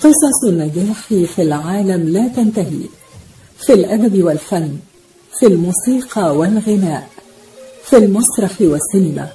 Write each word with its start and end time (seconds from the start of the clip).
قصص 0.00 0.44
النجاح 0.48 1.08
في 1.08 1.42
العالم 1.42 2.08
لا 2.08 2.28
تنتهي. 2.28 2.86
في 3.58 3.72
الأدب 3.72 4.24
والفن 4.24 4.76
في 5.38 5.46
الموسيقى 5.46 6.36
والغناء 6.36 7.08
في 7.84 7.96
المسرح 7.96 8.60
والسينما 8.60 9.28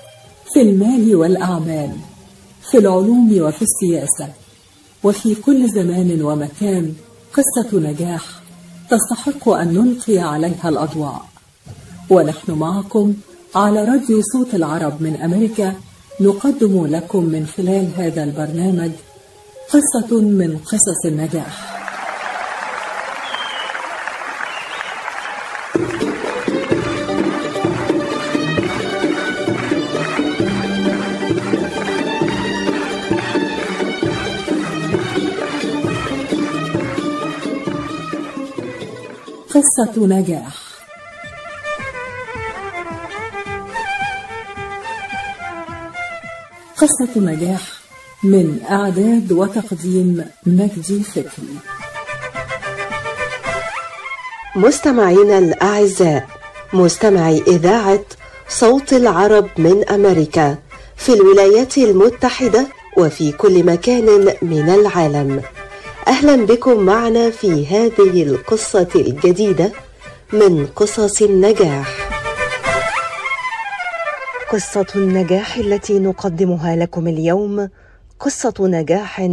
في 0.54 0.62
المال 0.62 1.16
والأعمال 1.16 1.91
في 2.71 2.78
العلوم 2.78 3.41
وفي 3.41 3.62
السياسة 3.62 4.34
وفي 5.04 5.36
كل 5.36 5.70
زمان 5.70 6.21
ومكان 6.21 6.93
قصة 7.34 7.79
نجاح 7.79 8.25
تستحق 8.89 9.49
أن 9.49 9.73
نلقي 9.73 10.17
عليها 10.20 10.70
الأضواء. 10.70 11.22
ونحن 12.09 12.52
معكم 12.52 13.13
على 13.55 13.85
راديو 13.85 14.22
صوت 14.34 14.55
العرب 14.55 15.02
من 15.02 15.16
أمريكا 15.16 15.75
نقدم 16.22 16.86
لكم 16.86 17.25
من 17.25 17.48
خلال 17.58 17.89
هذا 17.95 18.23
البرنامج 18.23 18.91
قصة 19.70 20.22
من 20.22 20.58
قصص 20.58 21.05
النجاح. 21.05 21.80
قصة 39.62 40.08
نجاح. 40.08 40.54
قصة 46.78 47.09
نجاح 47.16 47.62
من 48.23 48.59
إعداد 48.70 49.31
وتقديم 49.31 50.26
مجدي 50.45 51.03
فكري 51.03 51.58
مستمعينا 54.56 55.38
الأعزاء 55.38 56.28
مستمعي 56.73 57.44
إذاعة 57.48 58.06
صوت 58.50 58.94
العرب 58.94 59.50
من 59.58 59.90
أمريكا 59.90 60.58
في 60.96 61.14
الولايات 61.14 61.78
المتحدة 61.78 62.68
وفي 62.98 63.31
كل 63.31 63.64
مكان 63.64 64.06
من 64.42 64.70
العالم. 64.70 65.42
أهلا 66.07 66.45
بكم 66.45 66.80
معنا 66.80 67.30
في 67.30 67.66
هذه 67.67 68.23
القصة 68.23 68.88
الجديدة 68.95 69.71
من 70.33 70.67
قصص 70.67 71.21
النجاح. 71.21 72.11
قصة 74.52 74.85
النجاح 74.95 75.57
التي 75.57 75.99
نقدمها 75.99 76.75
لكم 76.75 77.07
اليوم 77.07 77.69
قصة 78.19 78.53
نجاح 78.59 79.29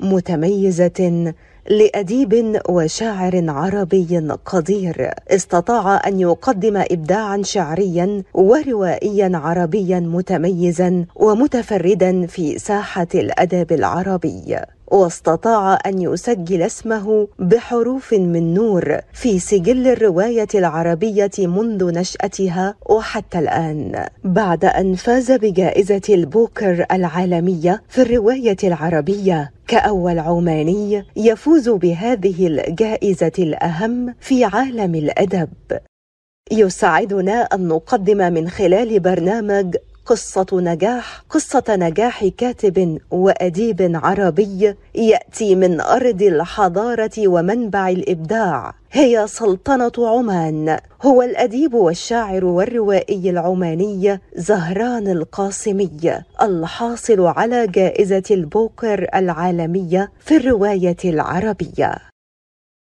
متميزة 0.00 1.32
لأديب 1.70 2.60
وشاعر 2.68 3.44
عربي 3.48 4.18
قدير. 4.44 5.10
استطاع 5.30 6.00
أن 6.06 6.20
يقدم 6.20 6.76
إبداعا 6.90 7.42
شعريا 7.42 8.22
وروائيا 8.34 9.30
عربيا 9.34 10.00
متميزا 10.00 11.04
ومتفردا 11.16 12.26
في 12.26 12.58
ساحة 12.58 13.08
الأدب 13.14 13.72
العربي. 13.72 14.56
واستطاع 14.86 15.78
أن 15.86 16.02
يسجل 16.02 16.62
اسمه 16.62 17.28
بحروف 17.38 18.14
من 18.14 18.54
نور 18.54 19.00
في 19.12 19.38
سجل 19.38 19.86
الرواية 19.86 20.48
العربية 20.54 21.30
منذ 21.38 21.94
نشأتها 21.94 22.74
وحتى 22.90 23.38
الآن. 23.38 24.06
بعد 24.24 24.64
أن 24.64 24.94
فاز 24.94 25.32
بجائزة 25.32 26.02
البوكر 26.08 26.86
العالمية 26.92 27.82
في 27.88 28.02
الرواية 28.02 28.56
العربية 28.64 29.52
كأول 29.68 30.18
عماني 30.18 31.04
يفوز 31.16 31.68
بهذه 31.68 32.46
الجائزة 32.46 33.32
الأهم 33.38 34.14
في 34.20 34.44
عالم 34.44 34.94
الأدب. 34.94 35.48
يسعدنا 36.52 37.42
أن 37.42 37.68
نقدم 37.68 38.32
من 38.32 38.48
خلال 38.48 39.00
برنامج 39.00 39.76
قصة 40.06 40.46
نجاح 40.52 41.22
قصة 41.30 41.64
نجاح 41.68 42.26
كاتب 42.26 42.98
وأديب 43.10 44.00
عربي 44.02 44.74
يأتي 44.94 45.54
من 45.54 45.80
أرض 45.80 46.22
الحضارة 46.22 47.10
ومنبع 47.18 47.88
الإبداع. 47.88 48.74
هي 48.92 49.26
سلطنة 49.26 49.92
عمان. 49.98 50.78
هو 51.02 51.22
الأديب 51.22 51.74
والشاعر 51.74 52.44
والروائي 52.44 53.30
العماني 53.30 54.20
زهران 54.36 55.08
القاسمي 55.08 55.90
الحاصل 56.42 57.20
على 57.20 57.66
جائزة 57.66 58.24
البوكر 58.30 59.08
العالمية 59.14 60.12
في 60.20 60.36
الرواية 60.36 60.96
العربية. 61.04 62.15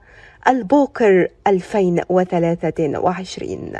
البوكر 0.48 1.28
2023 1.48 3.72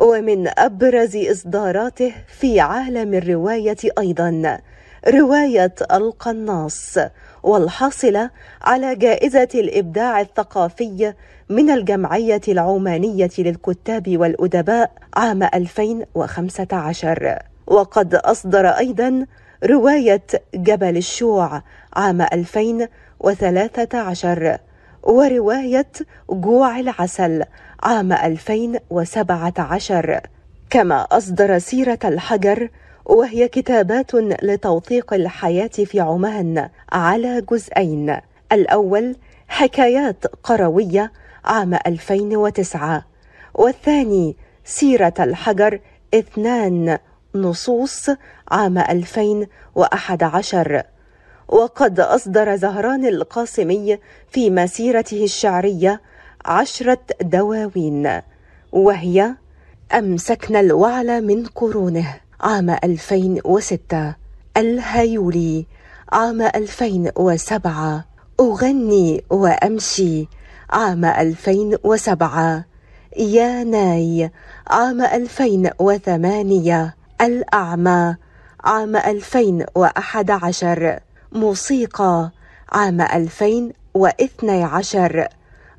ومن 0.00 0.48
أبرز 0.58 1.16
إصداراته 1.16 2.12
في 2.38 2.60
عالم 2.60 3.14
الرواية 3.14 3.76
أيضا 3.98 4.60
رواية 5.08 5.74
القناص 5.92 6.98
والحاصله 7.42 8.30
على 8.62 8.96
جائزة 8.96 9.48
الإبداع 9.54 10.20
الثقافي 10.20 11.14
من 11.48 11.70
الجمعية 11.70 12.40
العمانية 12.48 13.30
للكتاب 13.38 14.18
والأدباء 14.18 14.92
عام 15.16 15.42
2015 15.42 17.38
وقد 17.66 18.14
أصدر 18.14 18.66
أيضا 18.66 19.26
رواية 19.64 20.22
جبل 20.54 20.96
الشوع 20.96 21.62
عام 21.96 22.22
2013 22.22 24.58
ورواية 25.02 25.92
جوع 26.30 26.80
العسل 26.80 27.44
عام 27.82 28.12
2017 28.12 30.20
كما 30.70 31.06
أصدر 31.12 31.58
سيرة 31.58 31.98
الحجر 32.04 32.68
وهي 33.04 33.48
كتابات 33.48 34.14
لتوثيق 34.14 35.14
الحياة 35.14 35.66
في 35.68 36.00
عمان 36.00 36.68
على 36.92 37.42
جزئين. 37.50 38.16
الأول 38.52 39.16
حكايات 39.48 40.26
قروية 40.26 41.12
عام 41.44 41.74
2009 41.74 43.04
والثاني 43.54 44.36
سيرة 44.64 45.14
الحجر 45.20 45.80
اثنان 46.14 46.98
نصوص 47.34 48.10
عام 48.50 48.78
2011 48.78 50.82
وقد 51.48 52.00
أصدر 52.00 52.56
زهران 52.56 53.06
القاسمي 53.06 53.98
في 54.30 54.50
مسيرته 54.50 55.24
الشعرية 55.24 56.00
عشرة 56.44 56.98
دواوين 57.20 58.20
وهي 58.72 59.34
أمسكنا 59.92 60.60
الوعل 60.60 61.24
من 61.26 61.46
قرونه 61.46 62.14
عام 62.40 62.70
2006 62.70 64.14
الهيولي 64.56 65.66
عام 66.12 66.42
2007 66.42 68.04
أغني 68.40 69.24
وأمشي 69.30 70.28
عام 70.70 71.04
2007 71.04 72.64
يا 73.16 73.64
ناي 73.64 74.30
عام 74.66 75.02
2008 75.02 76.94
الأعمى 77.20 78.16
عام 78.64 78.96
2011 78.96 80.98
موسيقى 81.32 82.30
عام 82.72 83.00
2012 83.00 85.28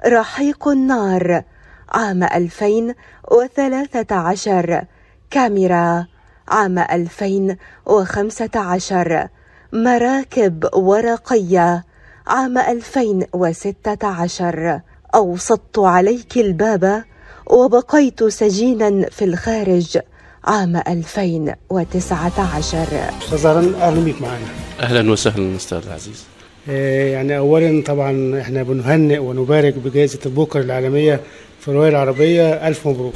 رحيق 0.07 0.68
النار 0.68 1.44
عام 1.90 2.24
2013 2.24 4.84
كاميرا 5.31 6.06
عام 6.48 6.80
2015 6.80 9.28
مراكب 9.74 10.69
ورقية 10.74 11.84
عام 12.28 12.57
2016 12.57 14.81
أوسطت 15.16 15.80
عليك 15.80 16.38
الباب 16.38 17.04
وبقيت 17.48 18.24
سجينا 18.24 19.10
في 19.10 19.25
الخارج. 19.25 20.00
عام 20.44 20.75
2019 20.75 22.88
أستاذ 23.21 23.38
زهران 23.38 23.74
أهلا 23.74 24.03
بيك 24.03 24.21
معانا. 24.21 24.45
أهلا 24.80 25.12
وسهلا 25.12 25.56
أستاذ 25.56 25.81
العزيز. 25.88 26.24
آه، 26.69 27.09
يعني 27.12 27.38
اولا 27.38 27.83
طبعا 27.83 28.41
إحنا 28.41 28.63
بنهنئ 28.63 29.18
ونبارك 29.18 29.74
بجائزة 29.74 30.19
البوكر 30.25 30.59
العالمية 30.59 31.19
في 31.59 31.68
الرواية 31.68 31.89
العربية. 31.89 32.68
ألف 32.68 32.88
مبروك. 32.88 33.13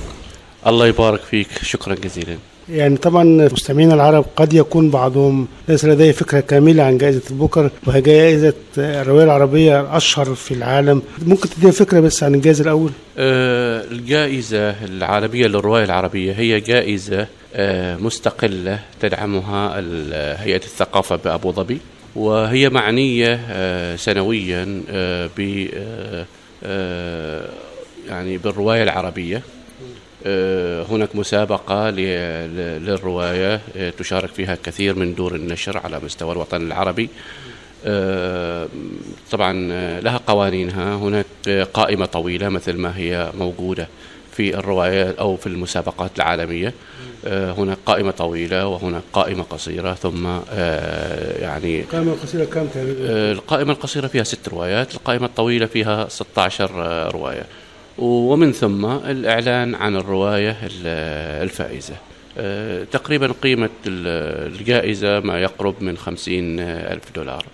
الله 0.67 0.87
يبارك 0.87 1.19
فيك. 1.19 1.47
شكرا 1.61 1.95
جزيلا. 1.95 2.37
يعني 2.69 2.97
طبعا 2.97 3.23
مستمعينا 3.23 3.93
العرب 3.93 4.25
قد 4.35 4.53
يكون 4.53 4.89
بعضهم 4.89 5.47
ليس 5.67 5.85
لديه 5.85 6.11
فكرة 6.11 6.39
كاملة 6.39 6.83
عن 6.83 6.97
جائزة 6.97 7.21
البوكر 7.31 7.69
وهي 7.87 8.01
جائزة 8.01 8.53
الروايه 8.77 9.23
العربية 9.23 9.81
الأشهر 9.81 10.35
في 10.35 10.53
العالم. 10.53 11.01
ممكن 11.25 11.49
تدينا 11.49 11.71
فكرة 11.71 11.99
بس 11.99 12.23
عن 12.23 12.35
الجائزة 12.35 12.63
الأول؟ 12.63 12.91
آه، 13.17 13.83
الجائزة 13.91 14.69
العالمية 14.85 15.47
للرواية 15.47 15.83
العربية 15.83 16.33
هي 16.33 16.59
جائزة 16.59 17.27
آه، 17.55 17.95
مستقلة 17.97 18.79
تدعمها 19.01 19.79
ال- 19.79 20.37
هيئة 20.39 20.55
الثقافة 20.63 21.15
بأبو 21.15 21.51
ظبي 21.51 21.77
وهي 22.15 22.69
معنية 22.69 23.39
آه، 23.49 23.95
سنويا 23.95 24.81
آه، 24.89 25.29
ب 25.37 25.67
آه، 25.73 26.25
آه، 26.63 27.45
يعني 28.09 28.37
بالرواية 28.37 28.83
العربية. 28.83 29.37
آه، 29.37 29.62
هناك 30.89 31.15
مسابقة 31.15 31.89
للرواية 31.89 33.61
آه، 33.77 33.89
تشارك 33.89 34.29
فيها 34.29 34.57
كثير 34.63 34.95
من 34.95 35.15
دور 35.15 35.35
النشر 35.35 35.77
على 35.77 35.99
مستوى 36.03 36.31
الوطن 36.31 36.61
العربي. 36.61 37.09
آه، 37.85 38.67
طبعا 39.31 39.69
آه، 39.71 39.99
لها 39.99 40.17
قوانينها. 40.27 40.95
هناك 40.95 41.25
آه، 41.47 41.63
قائمة 41.63 42.05
طويلة 42.05 42.49
مثل 42.49 42.73
ما 42.77 42.97
هي 42.97 43.31
موجودة 43.37 43.87
في 44.31 44.55
الرواية 44.57 45.15
أو 45.19 45.37
في 45.37 45.47
المسابقات 45.47 46.11
العالمية. 46.17 46.73
آه، 47.25 47.51
هناك 47.51 47.77
قائمة 47.85 48.11
طويلة 48.11 48.67
وهناك 48.67 49.01
قائمة 49.13 49.43
قصيرة 49.43 49.93
ثم 49.93 50.27
آه، 50.51 51.41
يعني 51.41 51.81
قائمة 51.81 52.13
قصيرة 52.23 52.45
كام 52.45 52.67
تقريبا؟ 52.67 52.97
آه، 53.09 53.31
القائمة 53.31 53.71
القصيرة 53.73 54.07
فيها 54.07 54.23
ست 54.23 54.47
روايات 54.49 54.93
القائمة 54.95 55.25
الطويلة 55.25 55.65
فيها 55.65 56.07
16 56.09 56.71
آه، 56.75 57.09
رواية. 57.09 57.43
ومن 57.97 58.51
ثم 58.51 58.85
الإعلان 58.85 59.75
عن 59.75 59.95
الرواية 59.95 60.51
ال- 60.63 60.87
الفائزة. 61.43 61.93
آه، 62.37 62.83
تقريبا 62.91 63.33
قيمة 63.41 63.69
ال- 63.87 64.53
الجائزة 64.59 65.19
ما 65.19 65.39
يقرب 65.41 65.75
من 65.81 65.97
خمسين 65.97 66.59
ألف 66.59 67.03
دولار. 67.15 67.45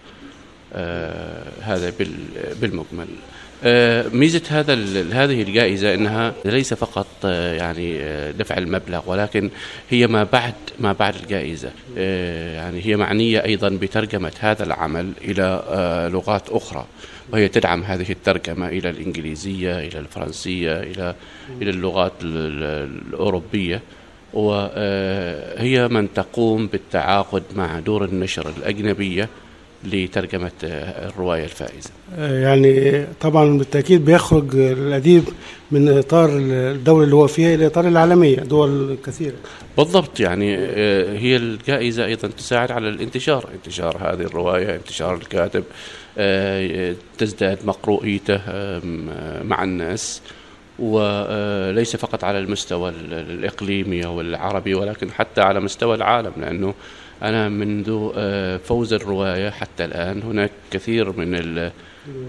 آه، 0.74 1.44
هذا 1.62 1.94
بال- 2.00 2.56
بالمجمل. 2.62 3.08
آه، 3.64 4.06
ميزة 4.14 4.42
هذا 4.50 4.74
هذه 5.12 5.42
الجائزة 5.42 5.94
أنها 5.94 6.34
ليس 6.46 6.74
فقط 6.74 7.08
يعني 7.26 7.98
دفع 8.32 8.58
المبلغ 8.58 9.02
ولكن 9.08 9.50
هي 9.90 10.08
ما 10.08 10.24
بعد 10.24 10.54
ما 10.80 10.94
بعد 10.94 11.16
الجائزة. 11.16 11.72
يعني 12.56 12.86
هي 12.86 12.96
معنية 12.96 13.44
أيضا 13.46 13.70
بترجمة 13.70 14.32
هذا 14.40 14.64
العمل 14.64 15.12
إلى 15.22 15.64
لغات 16.14 16.50
أخرى. 16.50 16.86
وهي 17.34 17.48
تدعم 17.48 17.84
هذه 17.84 18.12
الترجمة 18.12 18.68
إلى 18.70 18.90
الإنجليزية 18.90 19.80
إلى 19.80 20.00
الفرنسية 20.00 20.80
إلى 20.80 21.16
إلى 21.62 21.70
اللغات 21.70 22.12
ال- 22.24 22.38
ال- 22.64 23.02
الأوروبية. 23.10 23.82
وهي 24.34 25.88
من 25.88 26.14
تقوم 26.14 26.68
بالتعاقد 26.68 27.44
مع 27.56 27.80
دور 27.80 28.06
النشر 28.06 28.50
الأجنبية 28.58 29.30
لترجمة 29.84 30.52
آه، 30.64 31.10
الرواية 31.10 31.44
الفائزة. 31.44 31.90
آه، 32.18 32.40
يعني 32.42 33.06
طبعا 33.22 33.58
بالتأكيد 33.58 34.06
بيخرج 34.06 34.56
الأديب 34.56 35.24
من 35.72 35.98
إطار 35.98 36.30
الدولة 36.38 37.04
اللي 37.04 37.16
هو 37.16 37.28
فيها 37.28 37.56
إلى 37.56 37.66
إطار 37.68 37.88
العالمية 37.88 38.36
دول 38.40 38.98
كثيرة. 39.06 39.36
بالضبط 39.78 40.20
يعني 40.20 40.56
آه، 40.58 41.18
هي 41.18 41.36
الجائزة 41.36 42.06
أيضا 42.06 42.28
تساعد 42.28 42.72
على 42.72 42.90
الانتشار 42.90 43.50
انتشار 43.56 43.98
هذه 44.02 44.22
الرواية 44.22 44.76
انتشار 44.76 45.14
الكاتب 45.16 45.64
آه، 46.18 46.96
تزداد 47.18 47.58
مقروئيته 47.66 48.36
آه، 48.36 48.82
مع 49.44 49.64
الناس 49.64 50.22
وليس 50.80 51.96
فقط 51.96 52.24
على 52.24 52.40
المستوى 52.40 52.90
ال- 52.90 53.14
الإقليمي 53.14 54.06
أو 54.06 54.22
العربي 54.22 54.74
ولكن 54.74 55.12
حتى 55.12 55.42
على 55.42 55.60
مستوى 55.60 55.96
العالم 55.96 56.32
لأنه 56.38 56.74
أنا 57.24 57.50
منذ 57.50 58.10
آه، 58.16 58.58
فوز 58.58 58.94
الرواية 58.94 59.50
حتى 59.50 59.86
الآن. 59.86 60.22
هناك 60.22 60.52
كثير 60.72 61.12
من 61.20 61.70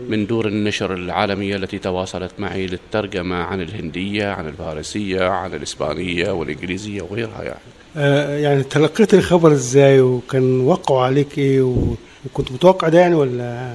من 0.08 0.26
دور 0.26 0.46
النشر 0.48 0.94
العالمية 0.94 1.56
التي 1.56 1.78
تواصلت 1.78 2.30
معي 2.38 2.66
للترجمة 2.66 3.36
عن 3.36 3.60
الهندية 3.62 4.28
عن 4.28 4.48
الفارسية 4.48 5.28
عن 5.28 5.54
الإسبانية 5.54 6.30
والإنجليزية 6.30 7.02
وغيرها 7.02 7.42
يعني. 7.42 7.58
آه، 7.96 8.38
يعني 8.38 8.62
تلقيت 8.62 9.14
الخبر 9.14 9.52
إزاي؟ 9.52 10.00
وكان 10.00 10.60
وقعوا 10.60 11.00
عليك 11.02 11.34
و- 11.38 11.94
وكنت 12.26 12.52
متوقع 12.52 12.88
ده 12.88 13.00
يعني 13.00 13.14
ولا؟ 13.14 13.70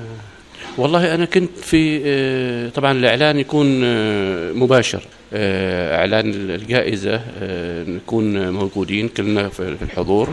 والله 0.78 1.16
أنا 1.16 1.26
كنت 1.26 1.58
في 1.58 2.02
آه، 2.06 2.70
طبعا 2.70 2.92
الإعلان 2.92 3.40
يكون 3.40 3.82
آه، 3.84 4.52
مباشر. 4.52 5.04
آه، 5.34 5.98
إعلان 6.00 6.30
الجائزة 6.34 7.22
آه، 7.42 7.84
نكون 7.84 8.50
موجودين 8.50 9.08
كلنا 9.08 9.50
في 9.50 9.76
الحضور 9.82 10.30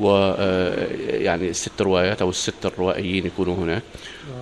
و 0.00 0.10
يعني 1.10 1.48
الست 1.50 1.82
روايات 1.82 2.22
أو 2.22 2.30
الست 2.30 2.66
الروائيين 2.66 3.26
يكونوا 3.26 3.54
هناك. 3.56 3.82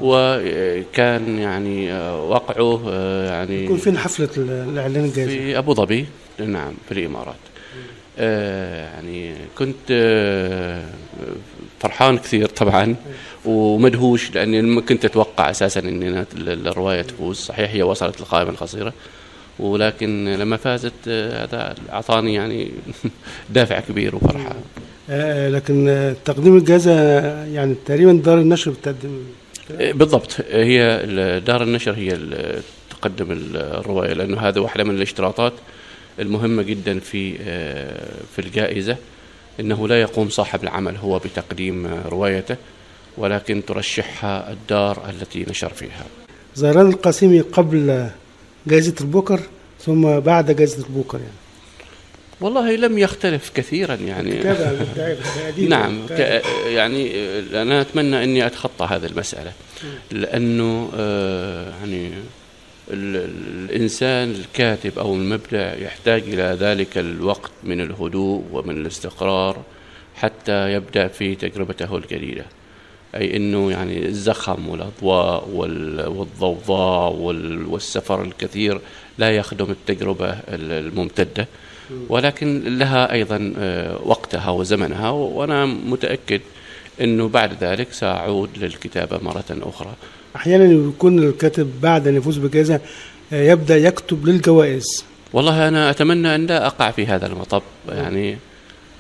وكان 0.02 1.38
يعني 1.38 1.92
وقعه 2.12 2.90
يعني 3.26 3.64
يكون 3.64 3.76
فين 3.76 3.98
حفلة 3.98 4.28
ال- 4.36 4.50
الإعلان 4.50 5.04
الجائزة؟ 5.04 5.30
في 5.32 5.58
أبو 5.58 5.74
ظبي. 5.74 6.06
نعم 6.38 6.74
في 6.88 6.92
الإمارات. 6.92 7.34
يعني 8.18 9.34
كنت 9.58 9.92
فرحان 11.80 12.18
كثير 12.18 12.46
طبعا. 12.46 12.94
ومدهوش 13.46 14.34
لأني 14.34 14.62
ما 14.62 14.80
كنت 14.80 15.04
أتوقع 15.04 15.50
أساسا 15.50 15.80
ان 15.80 16.26
الرواية 16.36 17.02
تفوز. 17.02 17.36
صحيح 17.36 17.70
هي 17.70 17.82
وصلت 17.82 18.20
للقائمه 18.20 18.50
القصيرة 18.50 18.92
ولكن 19.58 20.28
لما 20.38 20.56
فازت 20.56 20.92
آه، 21.08 21.44
هذا 21.44 21.74
أعطاني 21.92 22.34
يعني 22.34 22.70
دافع 23.50 23.80
كبير 23.80 24.16
وفرحة. 24.16 24.52
آه، 25.10 25.48
لكن 25.48 25.88
آه، 25.88 26.16
تقديم 26.24 26.56
الجائزة 26.56 26.92
يعني 27.46 27.74
تقريبا 27.86 28.12
دار 28.12 28.38
النشر 28.38 28.70
بتقدم 28.70 29.22
بالضبط. 29.80 30.36
هي 30.50 31.02
دار 31.46 31.62
النشر 31.62 31.92
هي 31.94 32.18
تقدم 32.90 33.32
ال- 33.32 33.56
الرواية 33.56 34.12
لأنه 34.12 34.40
هذا 34.40 34.60
واحدة 34.60 34.84
من 34.84 34.94
الاشتراطات 34.94 35.52
المهمة 36.20 36.62
جدا 36.62 36.98
في 36.98 37.34
في 38.36 38.38
الجائزة 38.38 38.96
إنه 39.60 39.88
لا 39.88 40.00
يقوم 40.00 40.28
صاحب 40.28 40.62
العمل 40.64 40.96
هو 40.96 41.18
بتقديم 41.18 41.86
روايته. 42.08 42.56
ولكن 43.18 43.64
ترشحها 43.66 44.52
الدار 44.52 45.10
التي 45.10 45.46
نشر 45.50 45.68
فيها. 45.68 46.04
زهران 46.54 46.86
القاسمي 46.88 47.40
قبل 47.40 48.08
جائزة 48.66 48.94
البوكر 49.00 49.40
ثم 49.80 50.20
بعد 50.20 50.50
جائزة 50.56 50.84
البوكر 50.86 51.18
يعني. 51.18 51.30
والله 52.40 52.76
لم 52.76 52.98
يختلف 52.98 53.50
كثيرا 53.54 53.94
يعني. 53.94 54.30
نعم 55.68 56.00
يعني 56.66 57.12
أنا 57.62 57.80
أتمنى 57.80 58.24
أني 58.24 58.46
أتخطى 58.46 58.84
هذه 58.90 59.06
المسألة 59.06 59.52
لأنه 60.10 60.90
آه، 60.96 61.70
يعني 61.80 62.06
ال- 62.90 63.16
ال- 63.16 63.70
الإنسان 63.70 64.30
الكاتب 64.30 64.98
أو 64.98 65.14
المبدع 65.14 65.74
يحتاج 65.74 66.22
إلى 66.22 66.56
ذلك 66.60 66.98
الوقت 66.98 67.50
من 67.64 67.80
الهدوء 67.80 68.44
ومن 68.52 68.76
الاستقرار 68.76 69.62
حتى 70.14 70.72
يبدأ 70.72 71.08
في 71.08 71.34
تجربته 71.34 71.96
الجديدة. 71.96 72.44
أي 73.18 73.36
إنه 73.36 73.70
يعني 73.70 74.06
الزخم 74.06 74.68
والأضواء 74.68 75.48
وال- 75.52 76.08
والضوضاء 76.08 77.12
وال- 77.12 77.66
والسفر 77.66 78.22
الكثير 78.22 78.80
لا 79.18 79.30
يخدم 79.30 79.70
التجربة 79.70 80.30
ال- 80.30 80.86
الممتدة. 80.86 81.48
ولكن 82.08 82.78
لها 82.78 83.12
أيضا 83.12 83.52
آه، 83.58 83.98
وقتها 84.04 84.50
وزمنها 84.50 85.10
وأنا 85.10 85.66
متأكد 85.66 86.40
إنه 87.00 87.28
بعد 87.28 87.64
ذلك 87.64 87.92
سأعود 87.92 88.50
للكتابة 88.58 89.18
مرة 89.22 89.44
أخرى. 89.50 89.92
أحيانا 90.36 90.64
يكون 90.88 91.18
الكاتب 91.18 91.70
بعد 91.82 92.08
أن 92.08 92.16
يفوز 92.16 92.38
بجائزه 92.38 92.80
آه، 93.32 93.42
يبدأ 93.50 93.76
يكتب 93.76 94.26
للجوائز. 94.26 95.04
والله 95.32 95.68
أنا 95.68 95.90
أتمنى 95.90 96.34
أن 96.34 96.46
لا 96.46 96.66
أقع 96.66 96.90
في 96.90 97.06
هذا 97.06 97.26
المطب. 97.26 97.62
يعني 97.88 98.36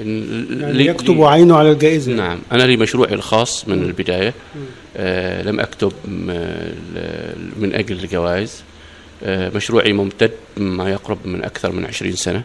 يعني 0.00 0.86
يكتب 0.86 1.22
عينه 1.22 1.56
على 1.56 1.72
الجائزة. 1.72 2.12
نعم. 2.12 2.38
أنا 2.52 2.62
لي 2.62 2.76
مشروعي 2.76 3.14
الخاص 3.14 3.68
من 3.68 3.82
البداية. 3.82 4.34
آه 4.96 5.42
لم 5.42 5.60
أكتب 5.60 5.92
من 7.56 7.70
أجل 7.74 8.04
الجوائز. 8.04 8.62
آه 9.24 9.50
مشروعي 9.54 9.92
ممتد 9.92 10.32
ما 10.56 10.90
يقرب 10.90 11.18
من 11.24 11.44
أكثر 11.44 11.72
من 11.72 11.84
عشرين 11.84 12.12
سنة. 12.12 12.42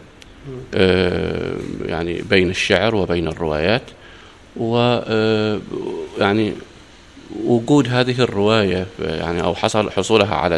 آه 0.74 1.56
يعني 1.86 2.22
بين 2.30 2.50
الشعر 2.50 2.94
وبين 2.94 3.28
الروايات. 3.28 3.82
و 4.56 4.76
آه، 5.06 5.60
يعني 6.18 6.52
وجود 7.44 7.88
هذه 7.88 8.20
الرواية 8.20 8.86
يعني 8.98 9.42
أو 9.42 9.54
حصل 9.54 9.90
حصولها 9.90 10.34
على 10.34 10.54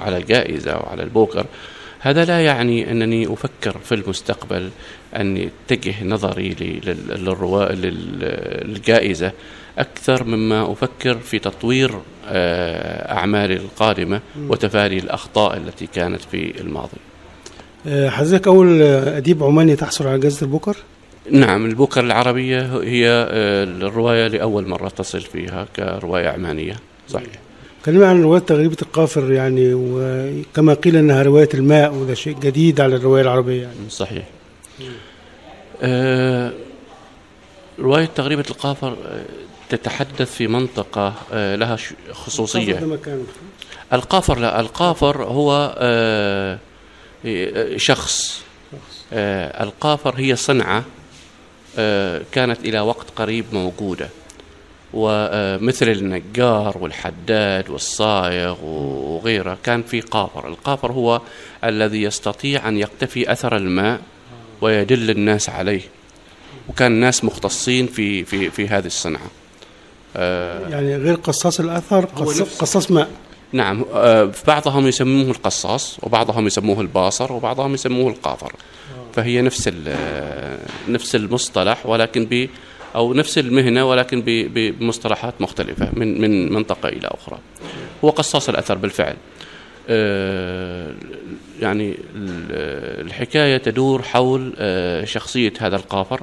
على 0.00 0.16
الجائزة 0.16 0.70
أو 0.70 0.88
على 0.90 1.02
البوكر 1.02 1.46
هذا 2.00 2.24
لا 2.24 2.40
يعني 2.40 2.90
أنني 2.90 3.32
أفكر 3.32 3.78
في 3.84 3.94
المستقبل 3.94 4.70
أن 5.16 5.50
أتجه 5.66 6.04
نظري 6.04 6.56
للرواء 6.84 7.72
للجائزة 7.72 9.32
أكثر 9.78 10.24
مما 10.24 10.72
أفكر 10.72 11.18
في 11.18 11.38
تطوير 11.38 11.90
آه، 12.28 13.12
أعمالي 13.12 13.56
القادمة 13.56 14.20
وتفادي 14.48 14.98
الأخطاء 14.98 15.56
التي 15.56 15.86
كانت 15.86 16.20
في 16.32 16.60
الماضي 16.60 16.98
آه، 17.86 18.08
حضرتك 18.08 18.46
أول 18.46 18.82
أديب 18.82 19.42
عماني 19.42 19.76
تحصل 19.76 20.06
على 20.06 20.18
جائزة 20.18 20.42
البوكر؟ 20.44 20.76
نعم 21.30 21.66
البوكر 21.66 22.00
العربية 22.00 22.62
هي 22.82 23.08
آه، 23.08 23.64
الرواية 23.64 24.26
لأول 24.26 24.68
مرة 24.68 24.88
تصل 24.88 25.20
فيها 25.20 25.66
كرواية 25.76 26.28
عمانية 26.28 26.76
صحيح 27.08 27.28
كلمة 27.84 28.06
عن 28.06 28.22
رواية 28.22 28.40
تغريبة 28.40 28.76
القافر 28.82 29.32
يعني 29.32 29.74
وكما 29.74 30.74
قيل 30.74 30.96
أنها 30.96 31.22
رواية 31.22 31.48
الماء 31.54 31.94
وده 31.94 32.14
شيء 32.14 32.36
جديد 32.40 32.80
على 32.80 32.96
الرواية 32.96 33.22
العربية 33.22 33.62
يعني. 33.62 33.74
صحيح 33.88 34.24
رواية 37.78 38.04
تغريبة 38.04 38.44
القافر 38.50 38.96
آه، 39.06 39.24
تتحدث 39.68 40.36
آه 41.32 41.56
لها 41.56 41.76
خصوصية. 42.12 42.98
القافر 43.92 44.38
لا 44.38 44.60
القافر 44.60 45.24
هو 45.24 45.74
آه 45.78 46.58
شخص. 47.76 48.42
آه 49.12 49.62
القافر 49.64 50.14
هي 50.16 50.36
صنعة 50.36 50.84
آه 51.78 52.22
كانت 52.32 52.60
إلى 52.60 52.80
وقت 52.80 53.06
قريب 53.16 53.44
موجودة. 53.52 54.08
ومثل 54.92 55.88
النجار 55.88 56.78
والحداد 56.80 57.70
والصايغ 57.70 58.64
وغيره 58.64 59.58
كان 59.64 59.82
في 59.82 60.00
قافر. 60.00 60.48
القافر 60.48 60.92
هو 60.92 61.20
الذي 61.64 62.02
يستطيع 62.02 62.68
أن 62.68 62.76
يقتفي 62.78 63.32
أثر 63.32 63.56
الماء 63.56 64.00
ويدل 64.60 65.10
الناس 65.10 65.48
عليه. 65.50 65.82
وكان 66.68 66.92
الناس 66.92 67.24
مختصين 67.24 67.86
في 67.86 68.24
في 68.24 68.50
في 68.50 68.68
هذه 68.68 68.86
الصنعة. 68.86 69.30
آه 70.16 70.68
يعني 70.68 70.96
غير 70.96 71.14
قصاص 71.14 71.60
الأثر 71.60 72.04
قصاص 72.58 72.90
ماء. 72.90 73.08
نعم 73.52 73.84
آه 73.94 74.32
بعضهم 74.46 74.86
يسموه 74.86 75.30
القصاص 75.30 75.98
وبعضهم 76.02 76.46
يسموه 76.46 76.80
الباصر 76.80 77.32
وبعضهم 77.32 77.74
يسموه 77.74 78.10
القافر. 78.10 78.52
فهي 79.14 79.42
نفس 79.42 79.70
نفس 80.88 81.14
المصطلح 81.14 81.86
ولكن 81.86 82.24
ب 82.30 82.48
أو 82.94 83.14
نفس 83.14 83.38
المهنة 83.38 83.84
ولكن 83.84 84.22
بمصطلحات 84.26 85.34
مختلفة 85.40 85.88
من 85.92 86.20
من 86.20 86.52
منطقة 86.52 86.88
إلى 86.88 87.08
أخرى. 87.08 87.38
هو 88.04 88.10
قصاص 88.10 88.48
الأثر 88.48 88.74
بالفعل. 88.74 89.16
آه، 89.90 90.92
يعني 91.60 91.94
الحكاية 93.00 93.56
تدور 93.56 94.02
حول 94.02 94.52
آه، 94.58 95.04
شخصية 95.04 95.52
هذا 95.60 95.76
القافر 95.76 96.20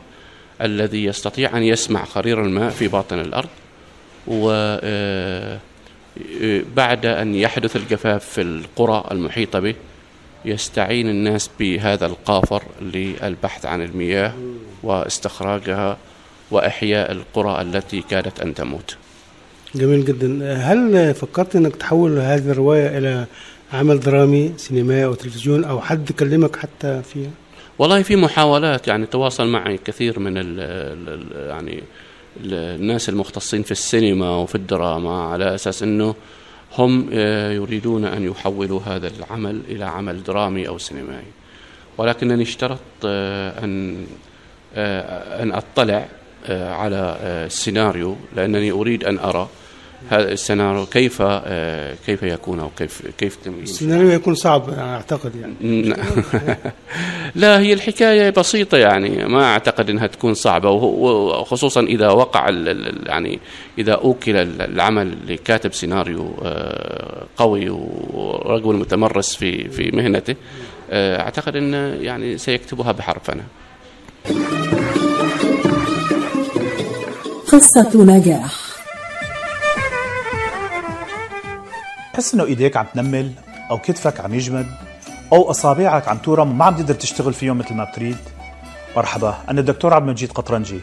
الذي 0.62 1.04
يستطيع 1.04 1.58
أن 1.58 1.64
يسمع 1.64 2.04
قرير 2.04 2.44
الماء 2.44 2.70
في 2.70 2.88
باطن 2.88 3.20
الأرض 3.20 3.50
وبعد 4.28 5.60
آه، 7.06 7.22
أن 7.22 7.36
يحدث 7.36 7.76
الجفاف 7.76 8.26
في 8.26 8.42
القرى 8.42 9.04
المحيطة 9.12 9.60
به 9.60 9.76
يستعين 10.46 11.10
الناس 11.10 11.50
بهذا 11.60 12.06
القافر 12.06 12.64
للبحث 12.82 13.66
عن 13.66 13.82
المياه 13.82 14.34
واستخراجها 14.84 15.98
وأحياء 16.52 17.12
القرى 17.12 17.62
التي 17.62 18.02
كادت 18.02 18.40
أن 18.40 18.54
تموت. 18.54 18.98
جميل 19.76 20.06
جدا، 20.06 20.54
هل 20.54 21.14
فكرت 21.14 21.56
إنك 21.56 21.76
تحول 21.76 22.20
هذه 22.20 22.52
الرواية 22.52 22.98
إلى 22.98 23.26
عمل 23.74 24.00
درامي 24.00 24.54
سينمائي 24.58 25.06
أو 25.06 25.14
تلفزيون 25.14 25.64
أو 25.64 25.82
حد 25.82 26.12
كلمك 26.12 26.56
حتى 26.56 27.02
فيها؟ 27.14 27.32
والله 27.80 28.02
في 28.02 28.16
محاولات 28.16 28.88
يعني 28.88 29.06
تواصل 29.06 29.48
معي 29.48 29.78
كثير 29.78 30.20
من 30.20 30.38
ال 30.38 30.60
ال 30.60 31.50
يعني 31.50 31.84
الناس 32.46 33.10
المختصين 33.10 33.64
في 33.64 33.72
السينما 33.72 34.30
وفي 34.30 34.56
الدراما 34.56 35.24
على 35.24 35.56
أساس 35.56 35.84
إنه 35.84 36.16
هم 36.78 37.10
آه، 37.14 37.52
يريدون 37.52 38.06
أن 38.06 38.24
يحولوا 38.24 38.82
هذا 38.86 39.08
العمل 39.08 39.62
إلى 39.70 39.86
عمل 39.86 40.24
درامي 40.24 40.68
أو 40.68 40.78
سينمائي 40.78 41.32
ولكنني 41.98 42.44
اشترطت 42.44 42.80
آه، 43.06 43.64
أن 43.64 44.06
آه، 44.76 45.44
أن 45.44 45.52
أطلع 45.52 46.08
على 46.50 47.18
السيناريو 47.24 48.18
لأنني 48.36 48.72
أريد 48.72 49.04
أن 49.04 49.20
أرى 49.20 49.50
هذا 50.10 50.32
السيناريو 50.32 50.86
كيف 50.86 51.18
آه، 51.22 51.96
كيف 52.06 52.24
يكون 52.24 52.60
أو 52.60 52.70
كيف 52.78 53.02
كيف 53.18 53.38
السيناريو 53.48 54.10
يكون 54.10 54.36
صعب 54.36 54.70
أعتقد 54.70 55.32
يعني. 55.36 55.96
لا 57.36 57.60
هي 57.60 57.74
الحكاية 57.74 58.30
بسيطة 58.30 58.78
يعني 58.78 59.26
ما 59.26 59.44
أعتقد 59.44 59.90
إنها 59.90 60.08
تكون 60.08 60.34
صعبة 60.34 60.70
وخصوصا 60.70 61.82
إذا 61.82 62.10
وقع 62.10 62.50
يعني 63.06 63.40
إذا 63.78 63.94
أوكل 63.94 64.36
العمل 64.62 65.18
لكاتب 65.28 65.74
سيناريو 65.74 66.34
آه، 66.44 67.26
قوي 67.38 67.70
ورجل 67.70 68.76
متمرس 68.76 69.36
في 69.36 69.70
في 69.70 69.92
مهنته 69.92 70.36
آه، 70.92 71.22
أعتقد 71.22 71.56
إن 71.56 71.74
يعني 72.02 72.38
سيكتبها 72.38 72.92
بحرفنه 72.92 73.44
قصة 77.52 77.92
نجاح. 77.96 78.67
تحس 82.18 82.34
إنه 82.34 82.46
إيديك 82.46 82.78
عم 82.78 82.86
تنمل 82.94 83.32
أو 83.72 83.78
كتفك 83.78 84.20
عم 84.20 84.34
يجمد 84.34 84.68
أو 85.34 85.52
أصابعك 85.52 86.08
عم 86.08 86.18
تورم 86.18 86.52
وما 86.52 86.66
عم 86.66 86.76
تقدر 86.76 86.94
تشتغل 86.94 87.34
فيهم 87.34 87.58
مثل 87.58 87.74
ما 87.74 87.84
بتريد؟ 87.84 88.18
مرحبا 88.96 89.38
أنا 89.50 89.60
الدكتور 89.60 89.94
عبد 89.94 90.08
المجيد 90.08 90.32
قطرنجي. 90.32 90.80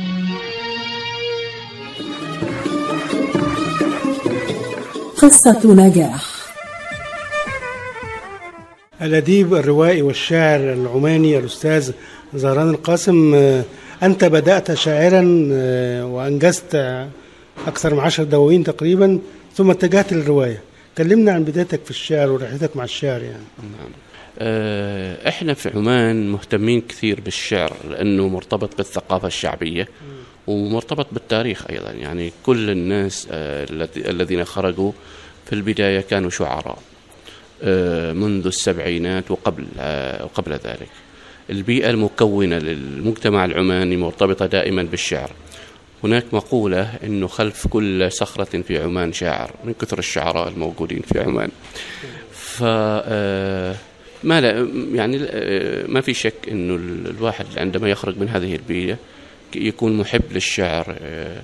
قصة 5.21 5.73
نجاح. 5.73 6.23
الأديب 9.01 9.53
الروائي 9.53 10.01
والشاعر 10.01 10.59
العماني 10.59 11.37
الأستاذ 11.37 11.91
زهران 12.33 12.69
القاسم 12.69 13.35
آه، 13.35 13.63
أنت 14.03 14.25
بدأت 14.25 14.73
شاعرا 14.73 15.49
آه، 15.51 16.05
وأنجزت 16.05 16.75
أكثر 17.67 17.93
من 17.93 17.99
عشر 17.99 18.23
دواوين 18.23 18.63
تقريبا 18.63 19.19
ثم 19.55 19.71
اتجهت 19.71 20.13
للرواية. 20.13 20.61
كلمنا 20.97 21.31
عن 21.31 21.43
بدايتك 21.43 21.85
في 21.85 21.91
الشعر 21.91 22.31
ورحلتك 22.31 22.77
مع 22.77 22.83
الشعر 22.83 23.21
يعني. 23.21 23.43
نعم. 23.59 23.89
آه، 24.39 25.29
إحنا 25.29 25.53
في 25.53 25.69
عمان 25.75 26.31
مهتمين 26.31 26.81
كثير 26.81 27.21
بالشعر 27.21 27.73
لأنه 27.89 28.27
مرتبط 28.27 28.77
بالثقافة 28.77 29.27
الشعبية. 29.27 29.87
ومرتبط 30.51 31.07
بالتاريخ 31.11 31.63
أيضا. 31.69 31.91
يعني 31.91 32.31
كل 32.45 32.69
الناس 32.69 33.27
آه، 33.31 33.65
الذي- 33.69 34.09
الذين 34.09 34.45
خرجوا 34.45 34.91
في 35.45 35.53
البداية 35.53 35.99
كانوا 35.99 36.29
شعراء 36.29 36.77
آه، 37.63 38.13
منذ 38.13 38.45
السبعينات 38.47 39.31
وقبل 39.31 39.65
آه، 39.79 40.23
وقبل 40.23 40.51
ذلك. 40.51 40.87
البيئة 41.49 41.89
المكونة 41.89 42.57
للمجتمع 42.57 43.45
العماني 43.45 43.97
مرتبطة 43.97 44.45
دائما 44.45 44.83
بالشعر. 44.83 45.31
هناك 46.03 46.25
مقولة 46.33 46.93
أنه 47.03 47.27
خلف 47.27 47.67
كل 47.67 48.11
صخرة 48.11 48.61
في 48.61 48.83
عمان 48.83 49.13
شاعر 49.13 49.51
من 49.63 49.73
كثر 49.73 49.99
الشعراء 49.99 50.47
الموجودين 50.47 51.01
في 51.01 51.19
عمان. 51.19 51.49
ف 52.31 52.63
ما 54.23 54.41
لا 54.41 54.67
يعني 54.93 55.17
ما 55.87 56.01
في 56.01 56.13
شك 56.13 56.33
ال- 56.47 57.07
الواحد 57.17 57.45
عندما 57.57 57.89
يخرج 57.89 58.17
من 58.17 58.27
هذه 58.29 58.55
البيئة 58.55 58.93
ك- 58.93 58.97
يكون 59.55 59.97
محب 59.97 60.21
للشعر. 60.31 60.95
آه، 61.01 61.41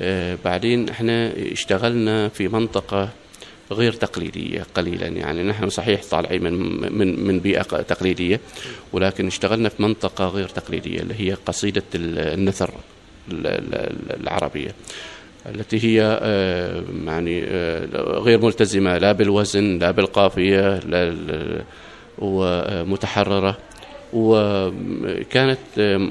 آه، 0.00 0.38
بعدين 0.44 0.88
إحنا 0.88 1.32
اشتغلنا 1.52 2.28
في 2.28 2.48
منطقة 2.48 3.08
غير 3.72 3.92
تقليدية 3.92 4.66
قليلا. 4.74 5.06
يعني 5.06 5.42
نحن 5.42 5.68
صحيح 5.68 6.00
طالعين 6.10 6.42
من 6.42 6.52
من 6.98 7.26
من 7.26 7.38
بيئة 7.40 7.62
ق- 7.62 7.82
تقليدية 7.82 8.40
ولكن 8.92 9.26
اشتغلنا 9.26 9.68
في 9.68 9.82
منطقة 9.82 10.28
غير 10.28 10.48
تقليدية 10.48 11.00
اللي 11.00 11.14
هي 11.18 11.34
قصيدة 11.46 11.82
ال- 11.94 12.18
النثر 12.18 12.70
ال- 13.32 13.46
ال- 13.46 14.20
العربية 14.22 14.74
التي 15.46 15.84
هي 15.84 16.18
آه، 16.22 16.84
يعني 17.06 17.44
غير 17.96 18.40
ملتزمة 18.44 18.98
لا 18.98 19.12
بالوزن 19.12 19.78
لا 19.78 19.90
بالقافية 19.90 20.78
لا 20.78 21.14
ومتحررة 22.18 23.56
وكانت 24.12 25.58